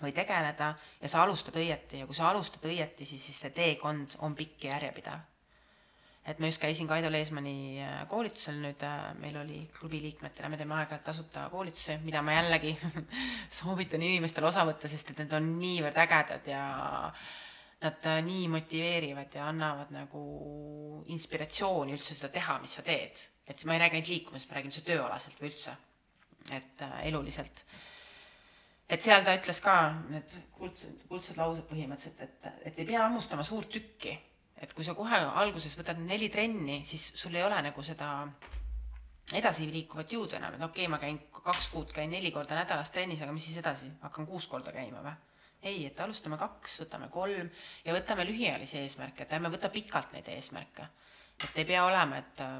[0.00, 2.00] või tegeleda ja sa alustad õieti.
[2.00, 5.26] Ja kui sa alustad õieti, siis, siis see teekond on pikk ja järjepidev.
[6.28, 8.82] Et ma just käisin Kaido Leesmani äh, koolitusel nüüd,
[9.22, 12.74] meil oli klubi liikmetele, me teeme aeg-ajalt tasuta koolitusi, mida ma jällegi
[13.60, 16.64] soovitan inimestel osa võtta, sest et need on niivõrd ägedad ja
[17.80, 20.22] nad nii motiveerivad ja annavad nagu
[21.08, 23.26] inspiratsiooni üldse seda teha, mis sa teed.
[23.50, 25.72] et ma ei räägi ainult liikumisest, ma räägin üldse tööalaselt või üldse,
[26.54, 27.64] et äh, eluliselt.
[28.88, 29.76] et seal ta ütles ka
[30.10, 34.14] need kuldsed, kuldsed laused põhimõtteliselt, et, et ei pea hammustama suurt tükki.
[34.60, 38.10] Et kui sa kohe alguses võtad neli trenni, siis sul ei ole nagu seda
[39.36, 43.22] edasiliikuvat jõudu enam, et okei okay,, ma käin kaks kuud, käin neli korda nädalas trennis,
[43.22, 45.14] aga mis siis edasi, hakkan kuus korda käima või?
[45.62, 47.50] ei, et alustame kaks, võtame kolm
[47.84, 50.88] ja võtame lühiajalisi eesmärke, et ärme võta pikalt neid eesmärke.
[51.44, 52.56] et ei pea olema, et äh,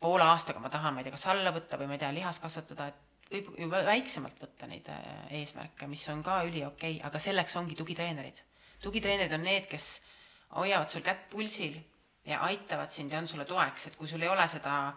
[0.00, 2.42] poole aastaga ma tahan, ma ei tea, kas alla võtta või ma ei tea, lihast
[2.42, 5.06] kasvatada, et võib ju väiksemalt võtta neid äh,
[5.40, 8.44] eesmärke, mis on ka üliokei okay,, aga selleks ongi tugitreenerid.
[8.84, 10.02] tugitreenerid on need, kes
[10.56, 11.76] hoiavad sul kätt pulsil
[12.24, 14.94] ja aitavad sind ja on sulle toeks, et kui sul ei ole seda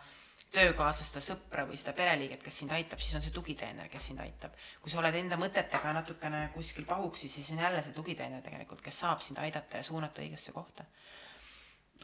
[0.53, 4.21] töökaaslast, seda sõpra või seda pereliiget, kes sind aitab, siis on see tugiteener, kes sind
[4.23, 4.55] aitab.
[4.81, 9.01] kui sa oled enda mõtetega natukene kuskil pahuksi, siis on jälle see tugiteener tegelikult, kes
[9.03, 10.85] saab sind aidata ja suunata õigesse kohta.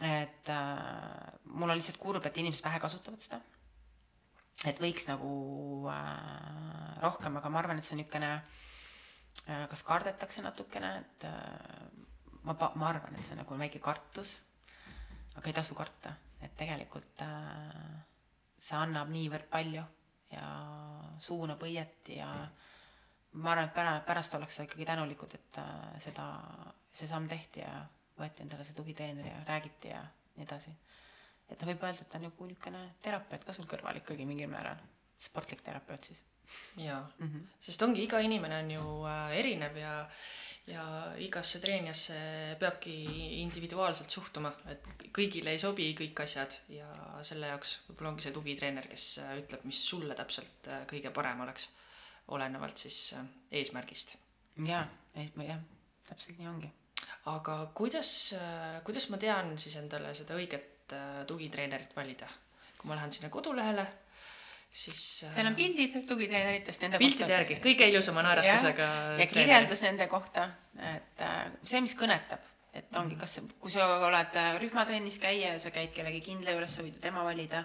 [0.01, 3.39] et äh, mul on lihtsalt kurb, et inimesed vähe kasutavad seda.
[4.67, 10.43] et võiks nagu äh, rohkem, aga ma arvan, et see on niisugune äh,, kas kardetakse
[10.43, 12.02] natukene, et äh,
[12.43, 14.35] ma, ma arvan, et see on nagu väike kartus,
[15.37, 16.13] aga ei tasu karta,
[16.43, 17.97] et tegelikult äh,
[18.59, 19.83] see annab niivõrd palju
[20.33, 20.47] ja
[21.23, 22.29] suunab õieti ja
[23.33, 26.27] ma arvan, et pärast, pärast ollakse ikkagi tänulikud, et äh, seda,
[26.93, 27.77] see samm tehti ja
[28.19, 30.03] võeti endale see tugiteener ja räägiti ja
[30.35, 30.73] nii edasi.
[31.49, 34.49] et noh, võib öelda, et ta on nagu niisugune terapeut ka sul kõrval ikkagi mingil
[34.51, 34.79] määral,
[35.17, 36.23] sportlik terapeut siis.
[36.77, 37.43] Jaa mm, -hmm.
[37.59, 39.93] sest ongi, iga inimene on ju äh, erinev ja
[40.67, 40.83] ja
[41.19, 42.15] igasse treenijasse
[42.59, 42.93] peabki
[43.41, 44.85] individuaalselt suhtuma, et
[45.17, 46.87] kõigile ei sobi kõik asjad ja
[47.21, 51.41] selle jaoks võib-olla ongi see tugitreener, kes äh, ütleb, mis sulle täpselt äh, kõige parem
[51.43, 51.69] oleks,
[52.27, 53.15] olenevalt siis
[53.51, 54.15] eesmärgist.
[54.65, 55.59] jaa, jah,
[56.07, 56.71] täpselt nii ongi.
[57.25, 58.13] aga kuidas,
[58.87, 60.95] kuidas ma tean siis endale seda õiget
[61.27, 62.27] tugitreenerit valida?
[62.77, 63.85] kui ma lähen sinna kodulehele
[64.73, 67.35] siis seal on pildid tugitreeneritest nende piltide kohta.
[67.35, 68.89] järgi, kõige ilusama naeratusega.
[69.19, 70.47] ja kirjeldus nende kohta,
[70.95, 72.41] et äh, see, mis kõnetab,
[72.73, 76.73] et ongi, kas, kui sa oled äh, rühmatrennis käija ja sa käid kellegi kindla juures,
[76.73, 77.63] sa võid ju tema valida.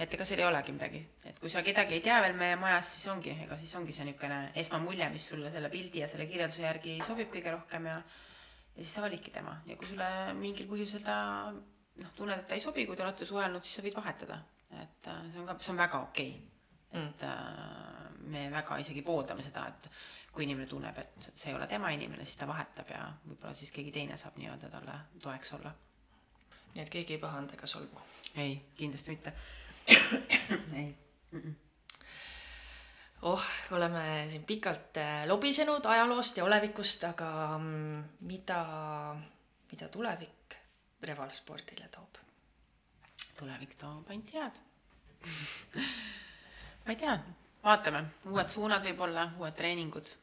[0.00, 2.94] et ega seal ei olegi midagi, et kui sa kedagi ei tea veel meie majas,
[2.94, 6.62] siis ongi, ega siis ongi see niisugune esmamulje, mis sulle selle pildi ja selle kirjelduse
[6.62, 10.06] järgi sobib kõige rohkem ja ja siis sa validki tema ja kui sulle
[10.38, 11.18] mingil põhjusel ta
[11.50, 14.38] noh, tunned, et ta ei sobi, kui te olete suhelnud, siis sa võid vahetada
[14.70, 17.02] et äh, see on ka, see on väga okei okay..
[17.02, 18.26] et mm.
[18.32, 19.90] me väga isegi pooldame seda, et
[20.32, 23.72] kui inimene tunneb, et see ei ole tema inimene, siis ta vahetab ja võib-olla siis
[23.74, 25.72] keegi teine saab nii-öelda talle toeks olla.
[26.74, 28.04] nii et keegi ei pahanda ega solvu?
[28.36, 29.34] ei, kindlasti mitte
[29.90, 30.94] ei
[31.32, 31.40] mm.
[31.40, 31.58] -mm
[33.22, 38.64] oh, oleme siin pikalt äh, lobisenud ajaloost ja olevikust, aga mm, mida,
[39.72, 40.56] mida tulevik
[41.02, 42.20] revalspordile toob?
[43.40, 44.60] Tulevik toob ainult head.
[46.84, 47.14] Ma ei tea,
[47.64, 50.16] vaatame, uued suunad võib-olla, uued treeningud.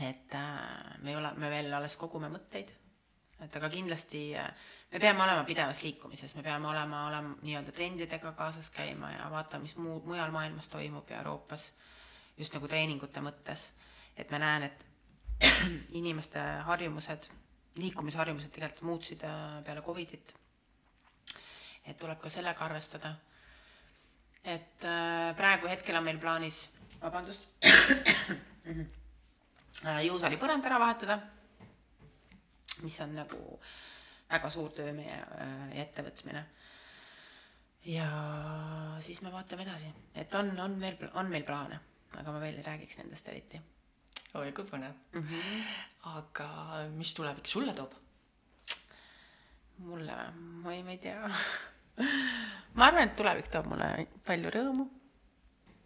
[0.00, 2.70] et äh, me ei ole, me veel alles kogume mõtteid,
[3.44, 4.48] et aga kindlasti äh,
[4.92, 9.66] me peame olema pidevas liikumises, me peame olema, olema nii-öelda trendidega kaasas käima ja vaatama,
[9.66, 11.66] mis muu, mujal maailmas toimub ja Euroopas,
[12.38, 13.70] just nagu treeningute mõttes.
[14.16, 14.86] et ma näen, et
[16.00, 17.28] inimeste harjumused,
[17.80, 20.34] liikumisharjumused tegelikult muutusid äh, peale Covidit
[21.86, 23.14] et tuleb ka sellega arvestada.
[24.44, 26.64] et äh, praegu hetkel on meil plaanis,
[27.00, 27.46] vabandust
[29.86, 31.18] äh, jõusaali põrand ära vahetada,
[32.82, 33.38] mis on nagu
[34.32, 36.44] väga suur töö meie äh, ettevõtmine.
[37.86, 38.08] ja
[39.00, 41.80] siis me vaatame edasi, et on, on veel, on meil plaane,
[42.18, 43.62] aga ma veel ei räägiks nendest eriti.
[44.34, 45.28] oi kui põnev mm.
[45.28, 45.66] -hmm.
[46.18, 46.48] aga
[46.96, 47.94] mis tulevik sulle toob?
[49.78, 50.30] mulle või?
[50.62, 51.28] ma ei, ma ei tea
[52.76, 54.88] ma arvan, et tulevik toob mulle palju rõõmu,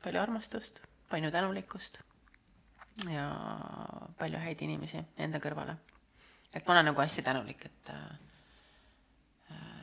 [0.04, 0.80] palju armastust,
[1.10, 2.00] palju tänulikkust
[3.10, 3.26] ja
[4.18, 5.76] palju häid inimesi enda kõrvale
[6.56, 8.18] et ma olen nagu hästi tänulik, et äh,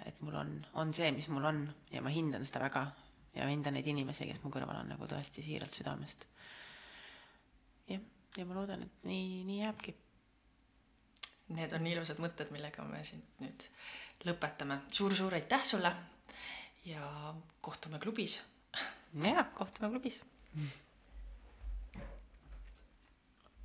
[0.05, 2.86] et mul on, on see, mis mul on ja ma hindan seda väga
[3.36, 6.26] ja hindan neid inimesi, kes mu kõrval on nagu tõesti siiralt südamest.
[7.89, 8.01] jah,
[8.38, 9.95] ja ma loodan, et nii, nii jääbki.
[11.53, 13.67] Need on ilusad mõtted, millega me siin nüüd
[14.26, 15.13] lõpetame suur,.
[15.13, 15.91] suur-suur aitäh sulle
[16.86, 18.43] ja kohtume klubis.
[19.13, 20.21] ja, kohtume klubis